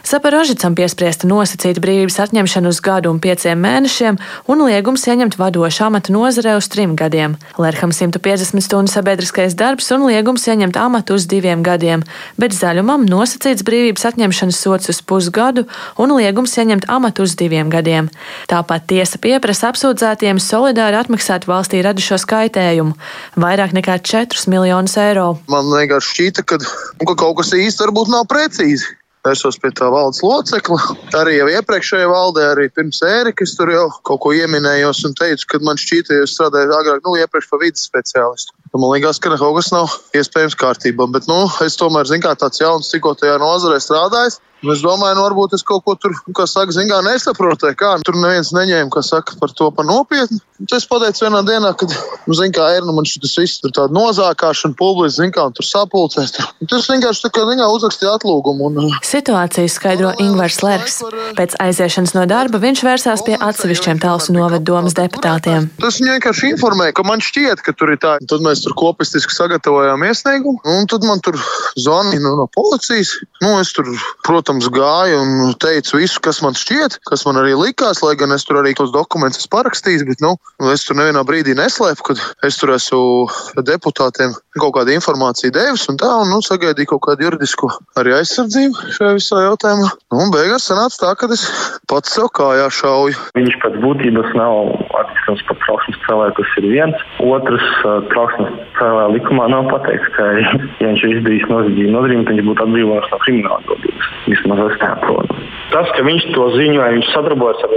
Zaporožicam 0.05 0.75
piespriesta 0.77 1.25
nosacīta 1.25 1.81
brīvības 1.81 2.19
atņemšana 2.21 2.69
uz 2.69 2.77
gadu 2.85 3.09
un 3.09 3.17
pieciem 3.17 3.57
mēnešiem 3.65 4.19
un 4.45 4.61
liegums 4.67 5.07
ieņemt 5.09 5.39
vadošu 5.41 5.87
amatu 5.87 6.13
nozarē 6.13 6.53
uz 6.59 6.67
trim 6.69 6.93
gadiem. 6.93 7.33
Lerham 7.57 7.89
150 7.89 8.61
stundu 8.61 8.93
sabiedriskais 8.93 9.55
darbs 9.57 9.89
un 9.95 10.05
liegums 10.05 10.45
ieņemt 10.45 10.77
amatu 10.77 11.17
uz 11.17 11.25
diviem 11.25 11.65
gadiem, 11.65 12.05
bet 12.37 12.53
zaļumam 12.53 13.09
nosacīts 13.09 13.65
brīvības 13.65 14.05
atņemšanas 14.11 14.61
sots 14.67 14.93
uz 14.93 15.01
pusgadu 15.01 15.65
un 15.97 16.13
liegums 16.13 16.53
ieņemt 16.61 16.85
amatu 16.93 17.25
uz 17.25 17.33
diviem 17.41 17.73
gadiem. 17.73 18.13
Tāpat 18.53 18.85
tiesa 18.93 19.17
pieprasa 19.17 19.73
apsūdzētiem 19.73 20.37
solidāri 20.37 21.01
atmaksāt 21.01 21.49
valstī 21.49 21.81
radušo 21.81 22.21
skaitējumu- 22.21 22.93
vairāk 23.47 23.73
nekā 23.73 23.97
4 23.97 24.45
miljonus 24.45 24.58
miljonus 24.59 24.95
eiro. 25.01 25.33
Man 25.51 25.71
vienkārši 25.71 26.15
šķīta, 26.15 26.45
ka, 26.45 26.59
nu, 26.61 27.07
ka 27.09 27.15
kaut 27.19 27.39
kas 27.41 27.53
īsti 27.55 27.87
varbūt 27.87 28.11
nav 28.13 28.27
precīzi. 28.31 28.95
Vērsos 29.27 29.57
pie 29.59 29.71
tā 29.75 29.89
valdes 29.91 30.21
locekla. 30.23 30.77
Arī 31.19 31.39
jau 31.39 31.49
iepriekšējā 31.51 32.07
valdē, 32.07 32.45
arī 32.53 32.69
pirms 32.71 33.01
ērikas 33.03 33.57
tur 33.57 33.71
jau 33.73 33.89
kaut 34.07 34.21
ko 34.23 34.31
ieminējos 34.37 35.03
un 35.09 35.17
teicu, 35.19 35.49
ka 35.51 35.59
man 35.67 35.79
šķīta, 35.79 36.21
ja 36.21 36.27
es 36.27 36.37
strādāju 36.37 36.71
agrāk, 36.77 37.03
nu, 37.03 37.17
iepriekš 37.19 37.49
par 37.51 37.63
vidas 37.65 37.83
speciālistu. 37.89 38.55
Man 38.75 38.91
liekas, 38.93 39.17
ka 39.21 39.33
kaut 39.33 39.55
kas 39.57 39.71
nav 39.73 39.95
iespējams 40.17 40.57
kārtībā. 40.59 41.07
Bet 41.13 41.25
nu, 41.31 41.41
es 41.65 41.79
tomēr, 41.79 42.05
zinu, 42.09 42.25
kā 42.27 42.35
tāds 42.37 42.61
jauns, 42.61 42.91
tikko 42.93 43.15
tajā 43.17 43.39
nozarē 43.41 43.79
strādājis. 43.81 44.37
Es 44.59 44.81
domāju, 44.83 45.15
nu, 45.15 45.23
varbūt 45.23 45.53
es 45.55 45.63
kaut 45.63 45.85
ko 45.85 45.93
tur, 45.95 46.11
kā 46.35 46.43
saka, 46.49 46.73
zināmā 46.75 46.99
mērā 46.99 47.15
nesaprotu. 47.15 47.69
Kā 47.79 47.93
tur 48.03 48.17
neviens 48.19 48.51
neņēma, 48.51 48.91
kas 48.91 49.13
saka 49.13 49.37
par 49.39 49.53
to 49.55 49.69
par 49.71 49.87
nopietnu. 49.87 50.41
Tas 50.67 50.83
pateicu 50.89 51.23
vienā 51.23 51.39
dienā, 51.47 51.71
kad, 51.79 51.93
nu, 52.27 52.35
zināmā 52.35 52.55
kā 52.57 52.65
ir, 52.75 52.83
nu, 52.83 52.91
man 52.97 53.07
šis 53.07 53.37
viss 53.39 53.61
tur 53.63 53.71
tāda 53.71 53.95
nozākāšana, 53.95 54.75
publiski, 54.75 55.21
zināmā 55.21 55.45
un 55.47 55.55
tur 55.55 55.67
sapulcēs. 55.67 56.35
Tas 56.67 56.89
vienkārši 56.91 57.23
tā 57.23 57.31
kā, 57.37 57.45
zināmā, 57.47 57.69
uzrakstīja 57.77 58.17
atlūgumu. 58.19 58.67
Un... 58.67 58.81
Uh, 58.83 58.97
Situāciju 59.07 59.71
skaidro 59.71 60.11
Ingvars 60.19 60.59
Lerks. 60.65 60.99
Pēc 61.39 61.55
aiziešanas 61.63 62.15
no 62.17 62.25
darba 62.27 62.59
viņš 62.59 62.83
vērsās 62.83 63.23
pie 63.23 63.39
atsevišķiem 63.39 64.03
Talsu 64.03 64.35
novada 64.35 64.59
domas 64.59 64.97
deputātiem. 64.99 65.71
Tas 65.79 66.01
viņu 66.01 66.17
vienkārši 66.17 66.51
informēja, 66.57 66.97
ka 66.99 67.07
man 67.07 67.23
šķiet, 67.23 67.63
ka 67.63 67.75
tur 67.79 67.95
ir 67.95 68.03
tā. 68.03 68.17
Tad 68.27 68.43
mēs 68.43 68.58
tur 68.65 68.75
kopistiski 68.79 69.33
sagatavojām 69.35 70.03
iesniegumu, 70.07 70.61
un 70.75 70.87
tad 70.89 71.05
man 71.07 71.21
tur 71.25 71.37
zvanīja 71.79 72.23
nu, 72.23 72.35
no 72.39 72.47
policijas. 72.51 73.15
Nu, 73.43 73.55
es 73.61 73.71
tur, 73.75 73.87
protams, 74.27 74.69
gāju 74.73 75.21
un 75.23 75.53
teicu 75.61 75.99
visu, 76.01 76.21
kas 76.23 76.41
man 76.45 76.57
šķiet, 76.57 76.99
kas 77.09 77.25
man 77.27 77.39
arī 77.41 77.55
likās, 77.59 78.03
lai 78.05 78.15
gan 78.19 78.35
es 78.35 78.45
tur 78.47 78.61
arī 78.61 78.75
tos 78.77 78.93
dokumentus 78.95 79.49
parakstījis, 79.51 80.05
bet, 80.09 80.23
nu, 80.25 80.35
es 80.73 80.85
tur 80.87 80.99
nevienā 80.99 81.23
brīdī 81.27 81.55
neslēpu, 81.57 82.11
kad 82.11 82.23
es 82.45 82.59
tur 82.59 82.73
esmu 82.75 83.63
deputātiem 83.65 84.35
kaut 84.59 84.75
kādu 84.75 84.93
informāciju 84.95 85.53
devis 85.55 85.87
un 85.91 85.99
tā, 85.99 86.09
un, 86.21 86.31
nu, 86.33 86.41
sagaidīju 86.45 86.93
kaut 86.93 87.03
kādu 87.07 87.27
juridisku 87.27 87.69
arī 87.99 88.15
aizsardzību 88.19 88.91
šajā 88.97 89.15
visā 89.17 89.43
jautājumā. 89.45 89.91
Nu, 90.11 90.23
un 90.25 90.33
beigās 90.33 90.67
sanāca 90.69 90.99
tā, 91.03 91.13
ka 91.19 91.29
es 91.35 91.45
pats 91.89 92.15
sev 92.15 92.29
kājā 92.35 92.67
šauju. 92.73 93.17
Viņš 93.37 93.57
pēc 93.63 93.77
būtības 93.83 94.33
nav 94.37 94.73
attīstīts 95.01 95.45
par 95.47 95.59
trauksmes 95.63 96.01
cēlāju, 96.05 96.35
tas 96.39 96.55
ir 96.61 96.67
viens. 96.73 97.05
Otrs, 97.23 97.67
trauksmes 98.11 98.48
cēlāja 98.77 99.13
likumā 99.15 99.49
nav 99.51 99.69
pateikts, 99.71 100.13
ka, 100.15 100.29
ja 100.81 100.91
viņš 100.91 101.05
ir 101.05 101.17
izdarījis 101.17 101.49
noziedzību 101.51 101.95
nodarījumu, 101.97 102.27
tad 102.29 102.39
viņš 102.39 102.49
būtu 102.51 102.67
atbrīvots 102.67 103.13
no 103.13 103.21
krimināla 103.25 103.61
atbildības 103.63 104.09
vismaz 104.29 104.61
es 104.67 104.79
tā 104.81 104.93
protu. 105.03 105.37
Tas, 105.73 105.89
ka 105.95 106.05
viņš 106.05 106.29
to 106.33 106.47
ziņoja, 106.55 106.93
viņš 106.95 107.11
sadarbojas 107.13 107.61
ar 107.65 107.75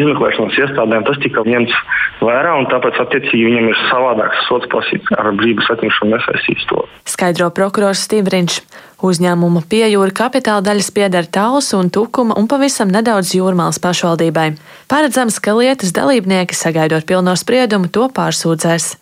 izmeklēšanas 0.00 0.56
iestādēm, 0.64 1.04
tas 1.06 1.20
tika 1.22 1.44
ņemts 1.46 1.76
vērā, 2.24 2.54
un 2.60 2.68
tāpēc 2.70 2.98
attiecīgi 3.04 3.44
viņam 3.50 3.68
ir 3.70 3.80
savādāks 3.90 4.46
sots 4.48 4.68
prasīts 4.72 5.12
ar 5.18 5.30
brīvības 5.36 5.70
atņemšanu 5.74 6.14
nesaistīts 6.14 6.66
to. 6.70 6.84
Skaidro 7.08 7.50
prokurors 7.54 8.04
Stīvriņš. 8.08 8.60
Uzņēmuma 9.04 9.60
piejūra 9.68 10.14
kapitāla 10.16 10.64
daļas 10.64 10.88
pieder 10.96 11.26
Talsu 11.28 11.76
un 11.76 11.90
Tukuma 11.92 12.38
un 12.40 12.46
pavisam 12.48 12.88
nedaudz 12.88 13.34
Jūrmālas 13.36 13.76
pašvaldībai. 13.84 14.54
Paredzams, 14.88 15.36
ka 15.44 15.52
lietas 15.58 15.92
dalībnieki, 15.92 16.56
sagaidot 16.56 17.04
pilno 17.04 17.34
spriedumu, 17.36 17.92
to 17.92 18.08
pārsūdzēs. 18.08 18.94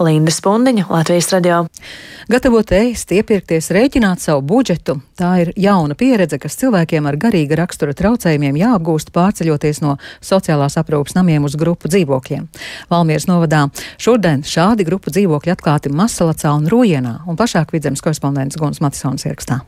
Linda 0.00 0.30
Spundiņa, 0.30 0.86
Latvijas 0.90 1.28
radio. 1.32 1.66
Gatavot 2.30 2.70
ēst, 2.72 3.10
iepirkties, 3.12 3.68
rēķināt 3.74 4.22
savu 4.24 4.40
budžetu- 4.40 5.00
tā 5.20 5.30
ir 5.42 5.52
jauna 5.56 5.94
pieredze, 5.94 6.38
kas 6.38 6.56
cilvēkiem 6.56 7.06
ar 7.06 7.16
garīga 7.16 7.56
rakstura 7.56 7.92
traucējumiem 7.92 8.56
jāapgūst 8.56 9.12
pārceļoties 9.12 9.82
no 9.82 9.98
sociālās 10.22 10.76
aprūpas 10.80 11.14
namiem 11.14 11.44
uz 11.44 11.54
grupu 11.54 11.88
dzīvokļiem. 11.88 12.48
Valmieras 12.90 13.26
novadā 13.26 13.70
šodien 13.98 14.42
šādi 14.42 14.84
grupu 14.84 15.10
dzīvokļi 15.10 15.54
atklāti 15.56 15.92
Masalacā 15.92 16.56
un 16.56 16.66
Rojienā, 16.66 17.20
un 17.26 17.36
plašāk 17.36 17.70
vidzemes 17.72 18.00
korespondents 18.00 18.56
Guns 18.56 18.80
Matisons 18.80 19.24
ierakstā. 19.24 19.60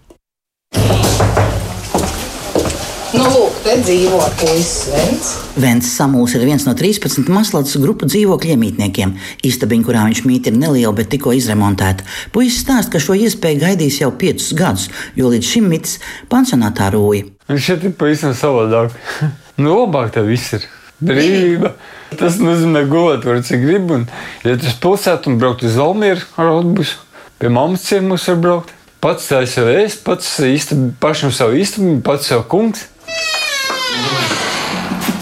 Nu, 3.12 3.27
lūk, 3.29 3.57
te 3.61 3.75
dzīvo 3.77 4.18
puisis 4.40 4.87
Vents. 4.88 5.31
Vents 5.61 5.88
Samuls 5.98 6.33
ir 6.33 6.46
viens 6.48 6.62
no 6.64 6.72
13 6.72 7.29
maslātas 7.29 7.77
grupu 7.83 8.07
dzīvokļu 8.09 8.55
iemītniekiem. 8.55 9.11
Istabiņa, 9.44 9.85
kurā 9.85 10.05
viņš 10.07 10.22
mīt, 10.25 10.46
ir 10.48 10.55
neliela, 10.57 10.94
bet 10.96 11.11
tikko 11.12 11.35
izremontēta. 11.37 12.07
Puisis 12.33 12.62
stāsta, 12.64 12.94
ka 12.94 13.03
šo 13.05 13.18
iespēju 13.20 13.61
gaidījis 13.66 13.98
jau 14.01 14.09
piecus 14.16 14.55
gadus, 14.57 14.87
jo 15.18 15.29
līdz 15.29 15.44
šim 15.44 15.68
mitis 15.68 15.98
pansionātā 16.33 16.88
rūja. 16.94 17.27
Viņš 17.53 17.66
šeit 17.66 17.85
ir 17.90 17.92
pavisam 18.01 18.33
savādāk. 18.38 18.96
nu, 19.61 19.75
labāk 19.83 20.14
tev 20.16 20.33
viss 20.33 20.57
ir. 20.57 20.64
Brīvība. 21.05 21.75
Tas 22.16 22.38
nozīmē 22.40 22.87
gulēt, 22.88 23.27
var 23.29 23.42
cik 23.44 23.66
grib. 23.66 23.92
Un, 23.92 24.07
ja 24.46 24.57
uz 24.57 24.79
pilsētu 24.81 25.29
un 25.29 25.37
braukt 25.42 25.66
uz 25.68 25.77
Valmieru 25.77 26.25
ar 26.40 26.55
autobusu, 26.55 26.96
pie 27.42 27.53
mammas 27.53 27.85
ciemos 27.90 28.25
var 28.33 28.40
braukt. 28.40 28.72
Pats 29.03 29.27
tā 29.27 29.40
jau 29.42 29.66
es, 29.66 29.96
pats 29.98 30.37
īsti, 30.46 30.77
pašam 31.03 31.33
savu 31.35 31.59
īstenību, 31.59 32.01
pats 32.07 32.29
savu 32.31 32.46
kungs. 32.48 32.87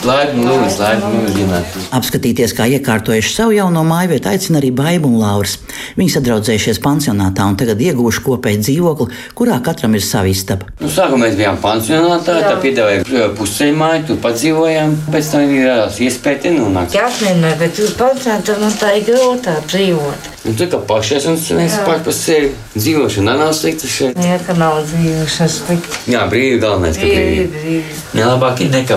Laipni 0.01 0.47
lūdzu, 0.47 0.79
laipni 0.81 1.19
lūdzu. 1.27 1.83
Apskatīties, 1.93 2.55
kā 2.57 2.65
iekārtojuši 2.73 3.33
savu 3.35 3.53
jauno 3.53 3.83
māju 3.85 4.15
vietu, 4.15 4.31
aicina 4.31 4.57
arī 4.61 4.71
Baiba 4.73 5.11
un 5.11 5.19
Lauris. 5.21 5.59
Viņi 5.99 6.15
sadraudzējušies 6.15 6.81
pansionātā 6.81 7.45
un 7.45 7.59
tagad 7.61 7.83
ieguvuši 7.85 8.25
kopēju 8.25 8.63
dzīvokli, 8.65 9.09
kurā 9.37 9.59
katram 9.65 9.99
ir 9.99 10.05
sava 10.07 10.33
istaba. 10.33 10.71
Nu, 10.81 10.89
sākumā 10.89 11.27
mēs 11.27 11.37
bijām 11.37 11.61
pansionātā, 11.61 12.39
tā 12.47 12.57
piedāvāja 12.65 13.29
pusceļu 13.37 13.77
māju, 13.83 14.07
tur 14.09 14.21
padzīvojām. 14.25 14.97
Pēc 15.13 15.33
tam 15.35 15.55
ir 15.59 15.71
iespēja 16.09 16.45
te 16.47 16.57
nonākt. 16.57 16.97
Jā, 16.97 17.11
nē, 17.37 17.55
bet 17.61 17.77
tur 17.77 17.93
pansionātā 18.01 18.57
man 18.63 18.77
tā 18.81 18.97
ir 18.97 19.09
grūtāk 19.13 19.69
dzīvot. 19.69 20.31
Un 20.48 20.57
tā 20.57 20.70
kā 20.72 20.79
un 20.81 21.37
mēs 21.59 21.74
paši 21.85 22.05
par 22.07 22.14
sevi 22.16 22.50
dzīvošana 22.72 23.35
nav 23.42 23.53
slikta 23.57 23.90
šeit. 23.90 24.16
Jā, 24.24 24.38
ka 24.46 24.57
nav 24.57 24.79
dzīvošana 24.88 25.53
slikta. 25.53 26.00
Jā, 26.09 26.24
brīvi 26.33 26.57
galvenais, 26.62 26.96
ka 26.96 27.05
brīvi. 27.05 27.46
brīvi. 27.53 27.85
Jā, 28.16 28.33
labāk 28.33 28.64
ir 28.64 28.72
nekā 28.72 28.96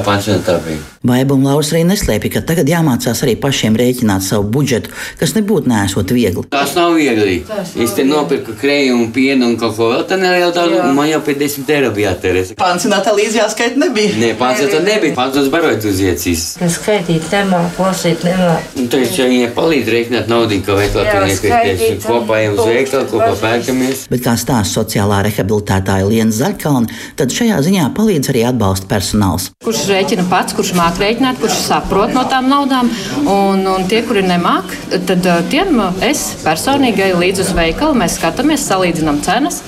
bija. 0.63 0.79
Baiba 1.03 1.35
un 1.35 1.43
Lauris 1.43 1.73
arī 1.73 1.81
neslēpja, 1.83 2.29
ka 2.31 2.41
tagad 2.47 2.69
jāmācās 2.71 3.19
arī 3.25 3.33
pašiem 3.35 3.75
rēķināt 3.75 4.23
savu 4.23 4.45
budžetu, 4.55 4.93
kas 5.19 5.33
nebūtu 5.35 5.67
nesot 5.67 6.13
viegli. 6.15 6.45
Tas 6.53 6.77
nav 6.77 6.95
viegli. 6.95 7.41
Es 7.75 7.91
te 7.97 8.05
nopirku 8.07 8.55
krējumu, 8.55 9.09
pienu 9.11 9.49
un 9.51 9.57
kaut 9.59 9.75
ko 9.75 9.89
vēl 9.91 10.05
tādu 10.07 10.23
nelielu 10.23 10.55
tādu, 10.55 10.77
un 10.79 10.95
man 10.95 11.09
jau 11.11 11.19
pie 11.25 11.35
10 11.41 11.67
eiro 11.75 11.89
bija 11.91 12.13
jātērē. 12.13 12.45
Pansionātā 12.55 13.11
līdz 13.17 13.35
jāskaita 13.41 13.83
nebija. 13.83 14.15
Nē, 14.21 14.29
pansionātā 14.39 14.79
nebija. 14.85 15.17
Pansionāts 15.19 15.51
barot 15.51 15.89
uz 15.91 15.99
iecīs. 16.07 16.45
Skaitīt 16.77 17.27
nemāk, 17.35 17.83
lasīt 17.83 18.23
nemāk. 18.23 18.71
Un 18.79 18.87
tad 18.87 19.03
es 19.03 19.19
jau 19.19 19.27
viņai 19.27 19.51
palīdzu 19.59 19.95
rēķināt 19.97 20.31
naudu, 20.31 20.61
ka 20.63 20.79
veiklā 20.79 21.03
iepirkties. 21.33 22.05
Kopā 22.05 22.39
ejam 22.41 22.57
uz 22.57 22.69
veikalu, 22.69 23.07
kopā 23.11 23.31
pērkamies. 23.41 24.05
Bet 24.11 24.23
kā 24.25 24.35
stāsta 24.39 24.81
sociālā 24.81 25.21
rehabilitētāja 25.27 26.07
Liena 26.09 26.35
Zaļkalna, 26.35 26.99
tad 27.19 27.33
šajā 27.35 27.59
ziņā 27.67 27.89
palīdz 27.97 28.31
arī 28.33 28.45
atbalsta 28.49 28.89
personāls. 28.91 29.49
Kurš 29.65 29.85
rēķina 29.91 30.27
pats, 30.31 30.55
kurš 30.57 30.73
māk 30.77 31.01
rēķināt, 31.01 31.41
kurš 31.41 31.59
saprot 31.67 32.13
no 32.15 32.25
tām 32.31 32.49
naudām, 32.51 32.91
un, 33.23 33.65
un 33.75 33.87
tie, 33.89 34.03
kuri 34.07 34.25
nemāk, 34.27 34.73
tad 35.09 35.27
tiem 35.53 35.81
es 36.05 36.25
personīgi 36.43 37.07
eju 37.09 37.21
līdzi 37.23 37.45
uz 37.47 37.53
veikalu, 37.57 37.97
mēs 38.03 38.19
skatāmies, 38.19 38.67
salīdzinām 38.69 39.21
cenas 39.25 39.63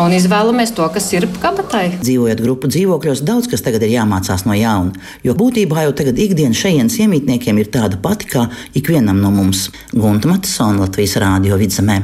un 0.00 0.14
izvēlamies 0.14 0.72
to, 0.74 0.86
kas 0.92 1.06
ir 1.14 1.26
kabatai. 1.42 1.84
Dzīvojot 2.02 2.42
grupu 2.42 2.70
dzīvokļos, 2.70 3.22
daudz 3.26 3.48
kas 3.50 3.62
tagad 3.64 3.84
ir 3.86 3.94
jāmācās 3.94 4.44
no 4.48 4.56
jauna, 4.56 4.94
jo 5.26 5.34
būtībā 5.38 5.86
jau 5.86 5.94
tagad 5.96 6.18
ikdienas 6.20 6.58
šejienes 6.60 6.98
iemītniekiem 7.04 7.60
ir 7.62 7.70
tāda 7.74 7.98
pati 8.02 8.28
kā 8.30 8.46
ikvienam 8.76 9.20
no 9.22 9.30
mums- 9.34 9.68
Gunta 10.00 10.30
Matisona 10.30 10.84
Latvijas 10.94 11.16
Rādio 11.18 11.56
vidzemē. 11.58 11.94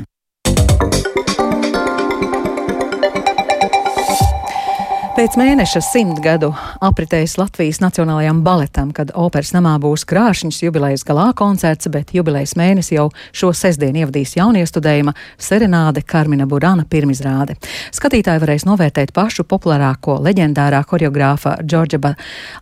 Pēc 5.14 5.36
mēneša 5.38 5.82
simtgadu 5.92 6.48
apritējis 6.80 7.36
Latvijas 7.36 7.80
Nacionālajām 7.82 8.40
baletam, 8.46 8.92
kad 8.96 9.10
operas 9.18 9.52
namā 9.52 9.74
būs 9.82 10.06
krāšņs 10.08 10.62
jubilejas 10.62 11.04
galā 11.04 11.30
koncerts, 11.36 11.90
bet 11.92 12.14
jubilejas 12.16 12.54
mēnesi 12.56 12.94
jau 12.96 13.08
šo 13.36 13.50
sestdienu 13.56 14.04
ievadīs 14.04 14.36
jauniestudējuma 14.38 15.14
Serenāde 15.40 16.02
Karmina 16.06 16.46
Burana 16.48 16.86
pirmizrāde. 16.88 17.58
Skatītāji 17.96 18.42
varēs 18.44 18.64
novērtēt 18.68 19.12
pašu 19.16 19.44
populārāko 19.50 20.16
leģendārā 20.24 20.80
koreogrāfa 20.88 21.58
Džordža 21.60 22.14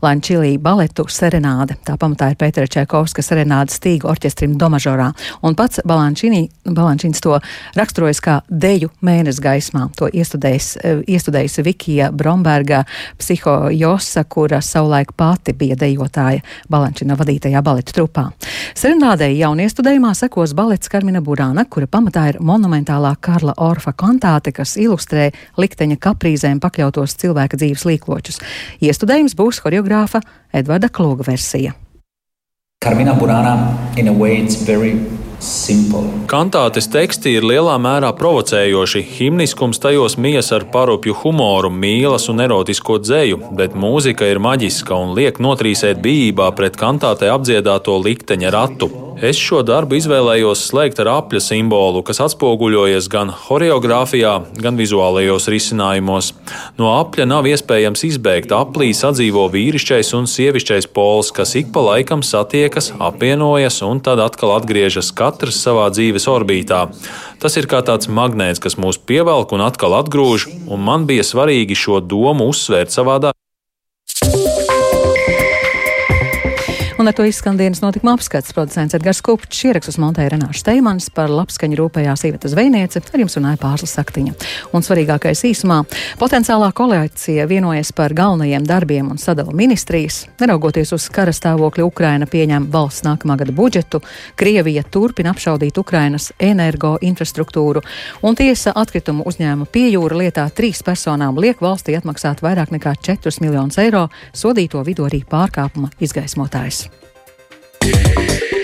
Lančilī 0.03 0.57
baletu 0.59 1.07
Serenāde. 1.13 1.79
Tā 1.87 1.95
pamatā 2.01 2.33
ir 2.33 2.41
Pētera 2.41 2.67
Čaikovska 2.67 3.23
Serenāde 3.23 3.75
stīgu 3.75 4.11
orķestrim 4.11 4.59
Domažorā, 4.59 5.13
un 5.47 5.55
pats 5.59 5.85
Balančins 5.87 7.23
to 7.23 7.39
raksturojas 7.79 8.25
kā 8.25 8.41
deju 8.49 8.91
mēnesi 9.05 9.45
gaismā. 9.45 9.87
To 10.01 10.11
iestudējis, 10.11 10.75
iestudējis 11.07 11.61
Vikija 11.69 12.11
Bromba. 12.11 12.49
Blūmberga 12.49 12.85
psihojosa, 14.09 14.25
kura 14.25 14.61
savulaik 14.61 15.13
pati 15.17 15.53
bija 15.53 15.77
dejotāja 15.77 16.41
Balančina 16.71 17.17
vadītajā 17.17 17.63
baleta 17.63 17.93
trupā. 17.93 18.31
Serenādei 18.75 19.39
jauniestudējumā 19.39 20.15
sekos 20.15 20.55
balets 20.55 20.89
Karmina 20.89 21.21
Burāna, 21.21 21.65
kura 21.69 21.87
pamatā 21.87 22.29
ir 22.29 22.41
monumentālā 22.41 23.15
Karla 23.21 23.55
Orfa 23.57 23.93
kantāte, 23.93 24.53
kas 24.53 24.77
ilustrē 24.77 25.31
likteņa 25.57 25.97
kaprīzēm 25.97 26.61
pakļautos 26.61 27.17
cilvēka 27.21 27.57
dzīves 27.57 27.85
līkločus. 27.85 28.41
Iestudējums 28.81 29.37
būs 29.37 29.63
horeogrāfa 29.65 30.23
Edvarda 30.53 30.89
Kloga 30.89 31.25
versija. 31.27 31.75
Carmina 32.81 33.15
Burana, 33.15 33.77
in 33.99 34.09
a 34.09 34.13
way, 34.13 34.39
it's 34.39 34.55
very 34.55 34.95
simple. 35.41 36.05
Kantātes 36.31 36.89
teksti 36.93 37.35
ir 37.39 37.47
lielā 37.47 37.77
mērā 37.83 38.13
provocējoši. 38.19 39.03
Himniskums 39.19 39.81
tajos 39.83 40.19
mijas 40.21 40.53
ar 40.57 40.69
parupju 40.73 41.17
humoru, 41.23 41.73
mīlas 41.73 42.29
un 42.33 42.45
erotisko 42.45 42.99
dzēju, 43.03 43.43
bet 43.59 43.77
mūzika 43.79 44.29
ir 44.29 44.43
maģiska 44.43 44.95
un 44.95 45.15
liek 45.19 45.41
notrīsēt 45.43 46.03
bijībā 46.05 46.51
pret 46.59 46.79
kantātē 46.81 47.33
apdziedāto 47.35 47.99
likteņa 48.05 48.55
ratu. 48.55 49.08
Es 49.19 49.35
šo 49.35 49.65
darbu 49.67 49.97
izvēlējos 49.99 50.61
slēgt 50.69 51.01
ar 51.03 51.09
apļa 51.11 51.41
simbolu, 51.43 52.05
kas 52.07 52.21
atspoguļojas 52.23 53.09
gan 53.11 53.33
horeogrāfijā, 53.35 54.35
gan 54.63 54.77
vizuālajos 54.79 55.49
risinājumos. 55.51 56.29
No 56.79 56.93
apļa 57.01 57.27
nav 57.27 57.49
iespējams 57.51 58.05
izbēgt. 58.13 58.55
Aplī 58.55 58.93
sadzīvo 58.95 59.49
vīrišķais 59.51 60.13
un 60.15 60.31
sievišķais 60.31 60.87
pols, 60.95 61.33
kas 61.35 61.57
ik 61.59 61.73
pa 61.75 61.83
laikam 61.89 62.23
satiekas, 62.23 62.93
apvienojas 62.95 63.81
un 63.89 63.99
tad 64.07 64.23
atkal 64.23 64.55
atgriežas 64.61 65.11
katrs 65.19 65.59
savā 65.67 65.89
dzīves 65.91 66.29
orbītā. 66.31 66.85
Tas 67.43 67.59
ir 67.59 67.67
kā 67.67 67.83
tāds 67.83 68.07
magnēts, 68.07 68.63
kas 68.63 68.79
mūs 68.79 69.03
pievelk 69.03 69.51
un 69.57 69.67
atkal 69.67 69.99
atgrūž, 69.99 70.47
un 70.71 70.87
man 70.87 71.11
bija 71.11 71.27
svarīgi 71.27 71.75
šo 71.75 71.99
domu 72.07 72.47
uzsvērt 72.55 72.95
savā 72.95 73.19
darbā. 73.27 73.48
Un 76.99 77.07
ar 77.07 77.15
to 77.15 77.23
izskan 77.25 77.55
dienas 77.57 77.79
notikuma 77.79 78.17
apskats. 78.17 78.51
Producents 78.53 78.97
Edgars 78.97 79.21
Kupčs 79.23 79.61
ierakstus 79.69 80.01
montēja 80.03 80.33
Renāša 80.33 80.65
Steimans 80.65 81.05
par 81.15 81.31
labskaņu 81.31 81.77
rūpējās 81.79 82.25
Iveta 82.27 82.51
Zvejniece, 82.51 82.99
ar 82.99 83.23
jums 83.23 83.37
runāja 83.39 83.61
Pārslas 83.63 83.93
Saktiņa. 83.95 84.33
Un 84.75 84.83
svarīgākais 84.83 85.45
īsumā- 85.47 85.85
potenciālā 86.23 86.73
koalīcija 86.75 87.47
vienojas 87.47 87.93
par 87.95 88.11
galvenajiem 88.11 88.67
darbiem 88.67 89.11
un 89.13 89.17
sadala 89.17 89.53
ministrijas. 89.55 90.27
Neraugoties 90.41 90.93
uz 90.93 91.09
kara 91.09 91.31
stāvokli, 91.31 91.85
Ukraina 91.87 92.27
pieņem 92.27 92.67
valsts 92.67 93.07
nākamā 93.07 93.37
gada 93.39 93.53
budžetu, 93.53 94.03
Krievija 94.37 94.83
turpina 94.83 95.31
apšaudīt 95.33 95.79
Ukrainas 95.79 96.33
energo 96.41 96.99
infrastruktūru, 97.01 97.81
un 98.23 98.35
tiesa 98.35 98.73
atkritumu 98.75 99.23
uzņēmuma 99.23 99.67
piejūra 99.71 100.19
lietā 100.19 100.51
trīs 100.51 100.83
personām 100.83 101.39
liek 101.39 101.61
valstī 101.61 101.95
atmaksāt 101.95 102.41
vairāk 102.41 102.71
nekā 102.71 102.97
4 103.01 103.41
miljonus 103.41 103.79
eiro 103.79 104.09
sodīto 104.35 104.83
vidū 104.85 105.07
arī 105.07 105.25
pārkāpuma 105.25 105.91
izgaismotājs. 106.01 106.88
yeah. 107.89 108.58